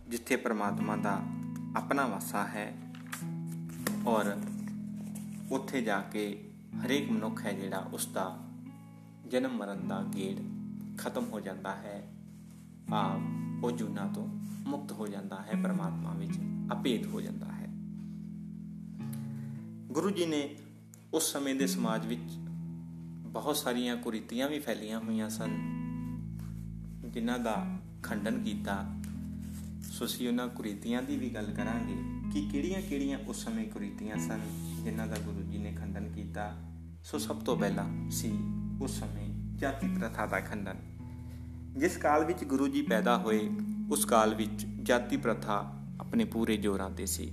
[0.08, 1.22] ਜਿੱਥੇ ਪ੍ਰਮਾਤਮਾ ਦਾ
[1.76, 2.74] ਆਪਣਾ ਵਾਸਾ ਹੈ
[4.06, 4.38] ਔਰ
[5.52, 6.50] ਉੱਥੇ ਜਾ ਕੇ
[6.86, 8.48] ਹਰੇਕ ਮਨੁੱਖ ਹੈ ਜਿਹੜਾ ਉਸ ਦਾ
[9.28, 10.42] ਜਨਮ ਮਰਨ ਦਾ ਗੇੜ
[10.98, 12.14] ਖਤਮ ਹੋ ਜਾਂਦਾ ਹੈ।
[12.94, 13.22] ਆਪ
[13.66, 14.28] ਉਹ ਜੁਨਾ ਤੋਂ
[14.68, 16.40] ਮੁਕਤ ਹੋ ਜਾਂਦਾ ਹੈ, ਪ੍ਰਮਾਤਮਾ ਵਿੱਚ
[16.74, 17.68] ਅਪੇਤ ਹੋ ਜਾਂਦਾ ਹੈ।
[19.94, 20.56] ਗੁਰੂ ਜੀ ਨੇ
[21.14, 22.34] ਉਸ ਸਮੇਂ ਦੇ ਸਮਾਜ ਵਿੱਚ
[23.28, 25.50] ਬਹੁਤ ਸਾਰੀਆਂ ਕੁਰੀਤੀਆਂ ਵੀ ਫੈਲੀਆਂ ਹੋਈਆਂ ਸਨ,
[27.10, 28.96] ਜਿਨ੍ਹਾਂ ਦਾ ਖੰਡਨ ਕੀਤਾ।
[29.84, 31.96] ਸੋ ਅਸੀਂ ਉਹਨਾਂ ਕੁਰੀਤੀਆਂ ਦੀ ਵੀ ਗੱਲ ਕਰਾਂਗੇ
[32.32, 34.40] ਕਿ ਕਿਹੜੀਆਂ-ਕਿਹੜੀਆਂ ਉਸ ਸਮੇਂ ਕੁਰੀਤੀਆਂ ਸਨ
[34.88, 36.62] ਜਿਨ੍ਹਾਂ ਦਾ ਗੁਰੂ ਜੀ ਨੇ ਖੰਡਨ ਕੀਤਾ,
[37.04, 38.40] ਸੋ ਸਭ ਤੋਂ ਪਹਿਲਾਂ ਸੀ
[38.82, 40.76] ਉਸ ਸਮੇਂ ਜਾਤੀ ਪ੍ਰਥਾ ਦਾ ਖੰਡਨ।
[41.80, 43.50] ਜਿਸ ਕਾਲ ਵਿੱਚ ਗੁਰੂ ਜੀ ਪੈਦਾ ਹੋਏ,
[43.92, 47.32] ਉਸ ਕਾਲ ਵਿੱਚ ਜਾਤੀ ਪ੍ਰਥਾ ਆਪਣੇ ਪੂਰੇ ਜੋਰਾਂ ਤੇ ਸੀ।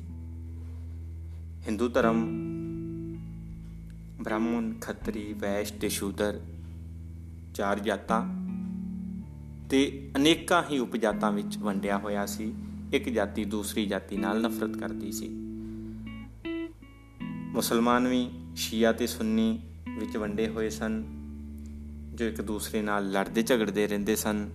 [1.66, 2.26] ਹਿੰਦੂ ਧਰਮ,
[4.22, 6.40] ਬ੍ਰਾਹਮਣ, ਖੱਤਰੀ ਵੈਸ਼ ਤੇ ਸ਼ੂਦਰ,
[7.54, 8.22] ਚਾਰ ਜਾਤਾਂ
[9.68, 12.54] ਤੇ ਅਨੇਕਾਂ ਹੀ ਉਪਜਾਤਾਂ ਵਿੱਚ ਵੰਡਿਆ ਹੋਇਆ ਸੀ।
[12.92, 15.43] ਇੱਕ ਜਾਤੀ ਦੂਸਰੀ ਜਾਤੀ ਨਾਲ ਨਫ਼ਰਤ ਕਰਦੀ ਸੀ।
[17.54, 19.60] ਮੁਸਲਮਾਨ ਵੀ ਸ਼ੀਆ ਤੇ ਸੁੰਨੀ
[19.98, 21.04] ਵਿੱਚ ਵੰਡੇ ਹੋਏ ਸਨ,
[22.14, 24.50] ਜੋ ਇੱਕ ਦੂਸਰੇ ਨਾਲ ਲੜਦੇ ਝਗੜਦੇ ਰਹਿੰਦੇ ਸਨ।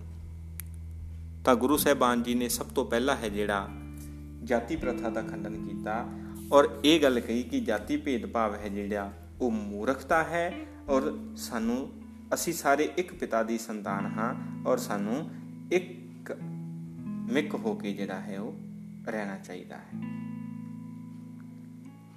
[1.44, 3.68] ਤਾਂ ਗੁਰੂ ਸਾਹਿਬਾਨ ਜੀ ਨੇ ਸਭ ਤੋਂ ਪਹਿਲਾਂ ਹੈ ਜਿਹੜਾ
[4.44, 6.08] ਜਾਤੀ ਪ੍ਰਥਾ ਦਾ ਖੰਡਨ ਕੀਤਾ
[6.52, 10.54] ਔਰ ਇਹ ਗੱਲ ਕਹੀ ਕਿ ਜਾਤੀ ਭੇਦਭਾਵ ਹੈ ਜਿਹੜਾ ਉਹ ਮੂਰਖਤਾ ਹੈ
[10.88, 11.92] ਔਰ ਸਾਨੂੰ
[12.34, 14.34] ਅਸੀਂ ਸਾਰੇ ਇੱਕ ਪਿਤਾ ਦੀ ਸੰਤਾਨ ਹਾਂ
[14.68, 15.30] ਔਰ ਸਾਨੂੰ
[15.72, 16.36] ਇੱਕ
[17.32, 18.54] ਮਿਕ ਹੋ ਕੇ ਜਿਹੜਾ ਹੈ ਉਹ
[19.08, 20.29] ਰਹਿਣਾ ਚਾਹੀਦਾ ਹੈ।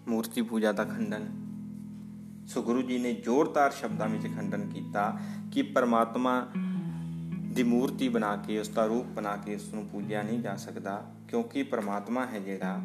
[0.08, 1.30] ਮੂਰਤੀ ਪੂਜਾ ਦਾ ਖੰਡਨ।
[2.48, 5.20] ਸੋ ਗੁਰੂ ਜੀ ਨੇ ਜ਼ੋਰਦਾਰ ਸ਼ਬਦਾਂ ਵਿੱਚ ਖੰਡਨ ਕੀਤਾ
[5.52, 6.48] ਕਿ ਪਰਮਾਤਮਾ
[7.54, 11.12] ਦੀ ਮੂਰਤੀ ਬਣਾ ਕੇ, ਉਸ ਦਾ ਰੂਪ ਬਣਾ ਕੇ ਉਸ ਨੂੰ ਪੂਜਿਆ ਨਹੀਂ ਜਾ ਸਕਦਾ,
[11.28, 12.82] ਕਿਉਂਕਿ ਪਰਮਾਤਮਾ ਹੈ ਜਿਹੜਾ,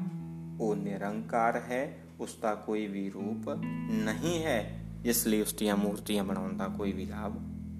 [0.61, 3.51] ਉਹ ਨਿਰੰਕਾਰ ਹੈ, ਉਸ ਦਾ ਕੋਈ ਵੀ ਰੂਪ
[3.91, 7.33] ਨਹੀਂ ਹੈ ਇਸ ਲਈ ਉਸ ਦੀਆਂ ਮੂਰਤੀਆਂ ਬਣਾਉਣ ਦਾ ਕੋਈ ਵੀ ਲਾਭ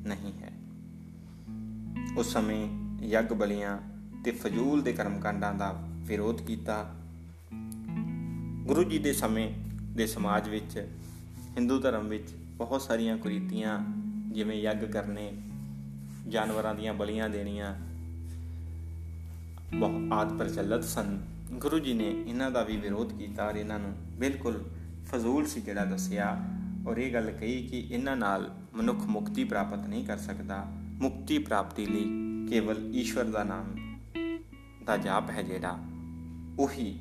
[0.07, 0.53] ਨਹੀਂ ਹੈ।
[2.16, 2.68] ਉਸ ਸਮੇਂ
[3.03, 3.79] ਯੱਗ ਬਲੀਆਂ
[4.24, 6.94] ਤੇ ਫਜ਼ੂਲ ਦੇ ਕਰਮਕਾਂਡਾਂ ਦਾ ਵਿਰੋਧ ਕੀਤਾ
[8.68, 9.48] ਗੁਰੂ ਜੀ ਦੇ ਸਮੇਂ
[9.96, 10.87] ਦੇ ਸਮਾਜ ਵਿੱਚ,
[11.57, 13.78] ਹਿੰਦੂ ਧਰਮ ਵਿੱਚ ਬਹੁਤ ਸਾਰੀਆਂ ਕੁਰੀਤੀਆਂ,
[14.33, 15.33] ਜਿਵੇਂ ਯੱਗ ਕਰਨੇ,
[16.28, 17.74] ਜਾਨਵਰਾਂ ਦੀਆਂ ਬਲੀਆਂ ਦੇਣੀਆਂ
[19.74, 21.18] ਬਹੁਤ ਆਦ ਪ੍ਰਚਲਿਤ ਸਨ।
[21.52, 24.62] ਗੁਰੂ ਜੀ ਨੇ ਇਹਨਾਂ ਦਾ ਵੀ ਵਿਰੋਧ ਕੀਤਾ ਔਰ ਇਹਨਾਂ ਨੂੰ ਬਿਲਕੁਲ
[25.04, 26.44] ਫਜ਼ੂਲ ਸੀ ਜਿਹੜਾ ਦੱਸਿਆ
[26.88, 30.64] ਔਰ ਇਹ ਗੱਲ ਕਹੀ ਕਿ ਇਹਨਾਂ ਨਾਲ ਮਨੁੱਖ ਮੁਕਤੀ ਪ੍ਰਾਪਤ ਨਹੀਂ ਕਰ ਸਕਦਾ।
[31.00, 32.07] ਮੁਕਤੀ ਪ੍ਰਾਪਤੀ ਲਈ
[32.50, 33.74] ਕੇਵਲ ਈਸ਼ਵਰ ਦਾ ਨਾਮ
[34.85, 35.78] ਦਾ ਜਾਪ ਹੈ ਜਿਹੜਾ,
[36.59, 36.98] ਉਹੀ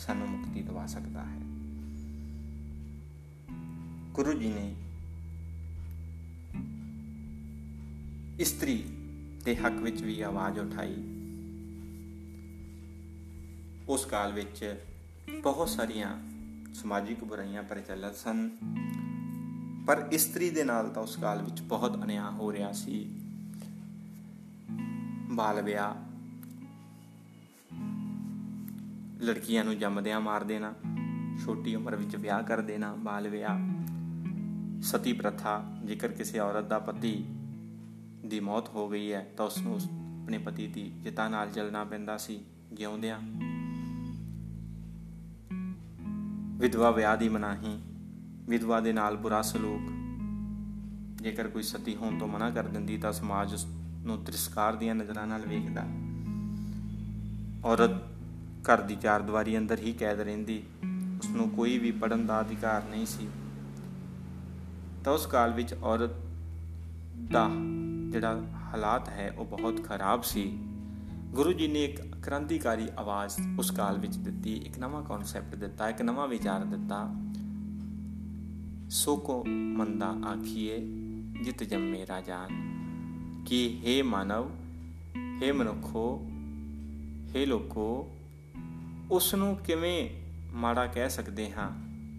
[0.00, 1.40] ਸਾਨੂੰ ਮੁਕਤੀ ਦਵਾ ਸਕਦਾ ਹੈ।
[4.12, 4.74] ਗੁਰੂ ਜੀ ਨੇ
[8.38, 8.82] ਇਸਤਰੀ
[9.44, 10.94] ਦੇ ਹੱਕ ਵਿੱਚ ਵੀ ਆਵਾਜ਼ ਉਠਾਈ।
[13.88, 14.84] ਉਸ ਕਾਲ ਵਿੱਚ
[15.42, 16.18] ਬਹੁਤ ਸਾਰੀਆਂ
[16.74, 18.50] ਸਮਾਜਿਕ ਬੁਰਾਈਆਂ ਪ੍ਰਚਲਿਤ ਸਨ,
[19.86, 23.16] ਪਰ ਇਸਤਰੀ ਦੇ ਨਾਲ ਤਾਂ ਉਸ ਕਾਲ ਵਿੱਚ ਬਹੁਤ ਅਨਿਆਂ ਹੋ ਰਿਹਾ ਸੀ।
[25.30, 26.09] ਬਾਲ ਵਿਆਹ
[29.22, 30.74] ਲੜਕੀਆਂ ਨੂੰ ਜੰਮਦਿਆਂ ਮਾਰ ਦੇਣਾ,
[31.44, 33.58] ਛੋਟੀ ਉਮਰ ਵਿੱਚ ਵਿਆਹ ਕਰ ਦੇਣਾ, ਬਾਲ ਵਿਆਹ,
[34.82, 37.24] ਸਤੀ ਪ੍ਰਥਾ, ਜੇਕਰ ਕਿਸੇ ਔਰਤ ਦਾ ਪਤੀ
[38.26, 39.80] ਦੀ ਮੌਤ ਹੋ ਗਈ ਹੈ, ਤਾਂ ਉਸ ਨੂੰ
[40.22, 42.40] ਆਪਣੇ ਪਤੀ ਦੀ ਚਿਤਾ ਨਾਲ ਜਲਣਾ ਪੈਂਦਾ ਸੀ,
[42.72, 43.20] ਜਿਉਂਦਿਆਂ।
[46.58, 47.82] ਵਿਧਵਾ ਵਿਆਹ ਦੀ ਮਨਾਹੀ,
[48.48, 49.92] ਵਿਧਵਾ ਦੇ ਨਾਲ ਬੁਰਾ ਸਲੂਕ।
[51.22, 53.66] ਜੇਕਰ ਕੋਈ ਸਤੀ ਹੋਣ ਤੋਂ ਮਨਾ ਕਰ ਦਿੰਦੀ, ਤਾਂ ਸਮਾਜ ਉਸ
[54.04, 55.84] ਨੂੰ ਤ੍ਰਿਸਕਾਰ ਦੀਆਂ ਨਜ਼ਰਾਂ ਨਾਲ ਵੇਖਦਾ।
[57.64, 58.09] ਔਰਤ
[58.69, 60.61] ਘਰ ਦੀ ਚਾਰ ਦੀਵਾਰੀ ਅੰਦਰ ਹੀ ਕੈਦ ਰਹਿੰਦੀ
[61.17, 63.27] ਉਸ ਨੂੰ ਕੋਈ ਵੀ ਪੜਨ ਦਾ ਅਧਿਕਾਰ ਨਹੀਂ ਸੀ
[65.03, 66.15] ਤਾਂ ਉਸ ਕਾਲ ਵਿੱਚ ਔਰਤ
[67.31, 67.47] ਦਾ
[68.11, 70.45] ਜਿਹੜਾ ਹਾਲਾਤ ਹੈ ਉਹ ਬਹੁਤ ਖਰਾਬ ਸੀ
[71.33, 76.01] ਗੁਰੂ ਜੀ ਨੇ ਇੱਕ ਕ੍ਰਾਂਤੀਕਾਰੀ ਆਵਾਜ਼ ਉਸ ਕਾਲ ਵਿੱਚ ਦਿੱਤੀ ਇੱਕ ਨਵਾਂ ਕਨਸੈਪਟ ਦਿੱਤਾ ਇੱਕ
[76.01, 77.07] ਨਵਾਂ ਵਿਚਾਰ ਦਿੱਤਾ
[78.89, 80.79] ਸੋ ਕੋ ਮੰਦਾ ਆਖੀਏ
[81.43, 82.47] ਜਿਤ ਜੰਮੇ ਰਾਜਾਨ
[83.45, 84.49] ਕਿ हे ਮਾਨਵ
[85.41, 86.05] हे ਮਨੁੱਖੋ
[87.29, 87.87] हे ਲੋਕੋ
[89.10, 90.10] ਉਸ ਨੂੰ ਕਿਵੇਂ
[90.52, 91.70] ਮਾੜਾ ਕਹਿ ਸਕਦੇ ਹਾਂ?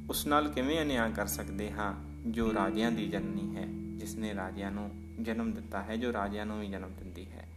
[0.10, 1.93] ਉਸ ਨਾਲ ਕਿਵੇਂ ਅਨਿਆਂ ਕਰ ਸਕਦੇ ਹਾਂ?
[2.27, 3.65] ਜੋ ਰਾਜਿਆਂ ਦੀ ਜਨਨੀ ਹੈ
[3.99, 7.47] ਜਿਸ ਨੇ ਰਾਜਿਆਂ ਨੂੰ ਜਨਮ ਦਿੱਤਾ ਹੈ, ਜੋ ਰਾਜਿਆਂ ਨੂੰ ਵੀ ਜਨਮ ਦਿੰਦੀ ਹੈ।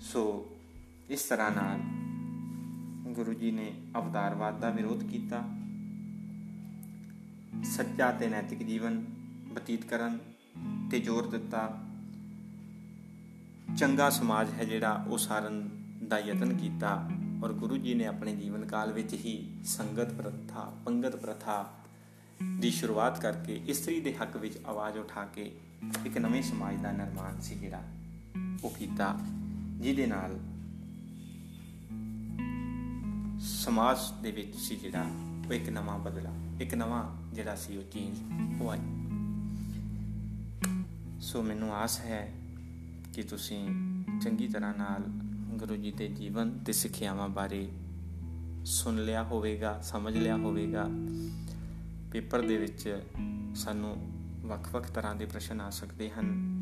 [0.00, 0.50] ਸੋ,
[1.10, 1.80] ਇਸ ਤਰ੍ਹਾਂ ਨਾਲ
[3.12, 5.44] ਗੁਰੂ ਜੀ ਨੇ ਅਵਤਾਰਵਾਦ ਦਾ ਵਿਰੋਧ ਕੀਤਾ।
[7.64, 9.04] ਸੱਚਾ ਤੇ ਨੈਤਿਕ ਜੀਵਨ
[9.54, 10.18] ਬਤੀਤ ਕਰਨ
[10.90, 11.84] ਤੇ ਜ਼ੋਰ ਦਿੱਤਾ।
[13.78, 17.08] ਚੰਗਾ ਸਮਾਜ ਹੈ ਜਿਹੜਾ ਉਹ ਸਾਰਨ ਦਾ ਯਤਨ ਕੀਤਾ
[17.44, 21.72] ਔਰ ਗੁਰੂ ਜੀ ਨੇ ਆਪਣੇ ਜੀਵਨ ਕਾਲ ਵਿੱਚ ਹੀ ਸੰਗਤ ਪ੍ਰਥਾ, ਪੰਗਤ ਪ੍ਰਥਾ
[22.58, 25.56] ਦੀ ਸ਼ੁਰੂਆਤ ਕਰਕੇ ਇਸਤਰੀ ਦੇ ਹੱਕ ਵਿੱਚ ਆਵਾਜ਼ ਉਠਾ ਕੇ
[26.06, 27.82] ਇੱਕ ਨਵੇਂ ਸਮਾਜ ਦਾ ਨਿਰਮਾਣ ਸੀ ਜਿਹੜਾ
[28.64, 29.18] ਉਹ ਕੀਤਾ,
[29.80, 30.38] ਜਿਹਦੇ ਨਾਲ
[33.40, 35.02] ਸਮਾਜ ਦੇ ਵਿੱਚ ਸੀ ਜਿਹੜਾ
[35.48, 36.30] ਉਹ ਇੱਕ ਨਵਾਂ ਬਦਲਾ,
[36.60, 38.18] ਇੱਕ ਨਵਾਂ ਜਿਹੜਾ ਸੀ ਉਹ ਚੇਂਜ
[38.60, 38.78] ਹੋਇਆ
[41.20, 42.34] ਸੋ ਮੈਨੂੰ ਆਸ ਹੈ
[43.14, 43.68] ਕਿ ਤੁਸੀਂ
[44.20, 45.27] ਚੰਗੀ ਤਰ੍ਹਾਂ ਨਾਲ
[45.58, 47.68] ਗੁਰੂ ਜੀ ਦੇ ਜੀਵਨ ਤੇ ਸਿੱਖਿਆਵਾਂ ਬਾਰੇ
[48.64, 50.88] ਸੁਣ ਲਿਆ ਹੋਵੇਗਾ, ਸਮਝ ਲਿਆ ਹੋਵੇਗਾ।
[52.12, 53.02] ਪੇਪਰ ਦੇ ਵਿੱਚ
[53.54, 53.96] ਸਾਨੂੰ
[54.46, 56.58] ਵੱਖ-ਵੱਖ ਤਰ੍ਹਾਂ ਦੇ ਪ੍ਰਸ਼ਨ ਆ ਸਕਦੇ ਹਨ।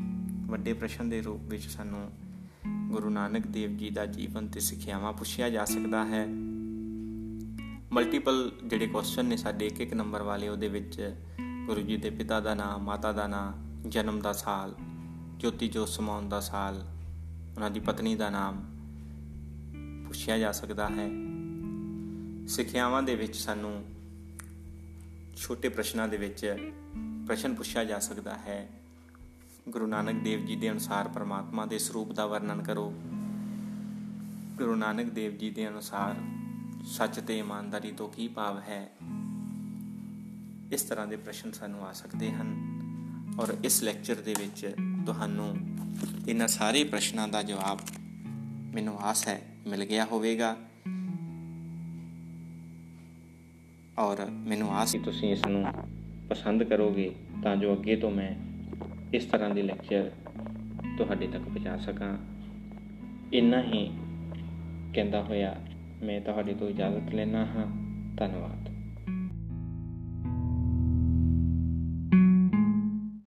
[0.47, 2.11] ਵੱਡੇ ਪ੍ਰਸ਼ਨ ਦੇ ਰੂਪ ਵਿੱਚ ਸਾਨੂੰ
[2.89, 6.25] ਗੁਰੂ ਨਾਨਕ ਦੇਵ ਜੀ ਦਾ ਜੀਵਨ ਤੇ ਸਿੱਖਿਆਵਾਂ ਪੁੱਛਿਆ ਜਾ ਸਕਦਾ ਹੈ।
[7.91, 11.15] ਮਲਟੀਪਲ ਜਿਹੜੇ ਕੁਐਸਚਨ ਨੇ ਸਾਡੇ ਇੱਕ ਇੱਕ ਨੰਬਰ ਵਾਲੇ, ਉਹਦੇ ਵਿੱਚ
[11.65, 14.75] ਗੁਰੂ ਜੀ ਦੇ ਪਿਤਾ ਦਾ ਨਾਮ ਮਾਤਾ ਦਾ ਨਾਮ ਜਨਮ ਦਾ ਸਾਲ,
[15.37, 16.87] ਜੋਤੀ ਜੋਤ ਸਮਾਉਣ ਦਾ ਸਾਲ,
[17.55, 18.76] ਉਹਨਾਂ ਦੀ ਪਤਨੀ ਦਾ ਨਾਮ
[20.07, 21.09] ਪੁੱਛਿਆ ਜਾ ਸਕਦਾ ਹੈ।
[22.47, 23.85] ਸਿੱਖਿਆਵਾਂ ਦੇ ਵਿੱਚ ਸਾਨੂੰ
[25.37, 26.57] ਛੋਟੇ ਪ੍ਰਸ਼ਨਾਂ ਦੇ ਵਿੱਚ
[27.27, 28.69] ਪ੍ਰਸ਼ਨ ਪੁੱਛਿਆ ਜਾ ਸਕਦਾ ਹੈ।
[29.69, 32.93] ਗੁਰੂ ਨਾਨਕ ਦੇਵ ਜੀ ਦੇ ਅਨੁਸਾਰ ਪਰਮਾਤਮਾ ਦੇ ਸਰੂਪ ਦਾ ਵਰਣਨ ਕਰੋ।
[34.57, 36.15] ਗੁਰੂ ਨਾਨਕ ਦੇਵ ਜੀ ਦੇ ਅਨੁਸਾਰ
[36.85, 38.89] ਸੱਚ ਤੇ ਇਮਾਨਦਾਰੀ ਤੋਂ ਕੀ ਭਾਵ ਹੈ?
[40.71, 42.77] ਇਸ ਤਰ੍ਹਾਂ ਦੇ ਪ੍ਰਸ਼ਨ ਸਾਨੂੰ ਆ ਸਕਦੇ ਹਨ
[43.39, 45.57] ਔਰ ਇਸ ਲੈਕਚਰ ਦੇ ਵਿੱਚ ਤੁਹਾਨੂੰ
[46.27, 47.79] ਇਹਨਾਂ ਸਾਰੇ ਪ੍ਰਸ਼ਨਾਂ ਦਾ ਜਵਾਬ
[48.73, 50.57] ਮੈਨੂੰ ਆਸ ਹੈ। ਮਿਲ ਗਿਆ ਹੋਵੇਗਾ।
[53.99, 55.65] ਔਰ ਮੈਨੂੰ ਆਸ ਹੈ ਤੁਸੀਂ ਇਸ ਨੂੰ
[56.29, 58.35] ਪਸੰਦ ਕਰੋਗੇ, ਤਾਂ ਜੋ ਅੱਗੇ ਤੋਂ ਮੈਂ
[59.13, 60.11] ਇਸ ਤਰ੍ਹਾਂ ਦੇ ਲੈਕਚਰ
[60.97, 62.17] ਤੁਹਾਡੇ ਤੱਕ ਪਹੁੰਚਾ ਸਕਾਂ।
[63.33, 63.97] ਇੰਨਾ ਹੀ
[64.93, 65.55] ਕਹਿੰਦਾ ਹੋਇਆ,
[66.03, 67.67] ਮੈਂ ਤੁਹਾਡੇ ਤੋਂ ਇਜਾਜ਼ਤ ਲੈਣਾ ਹਾਂ।
[68.17, 68.66] ਧੰਨਵਾਦ।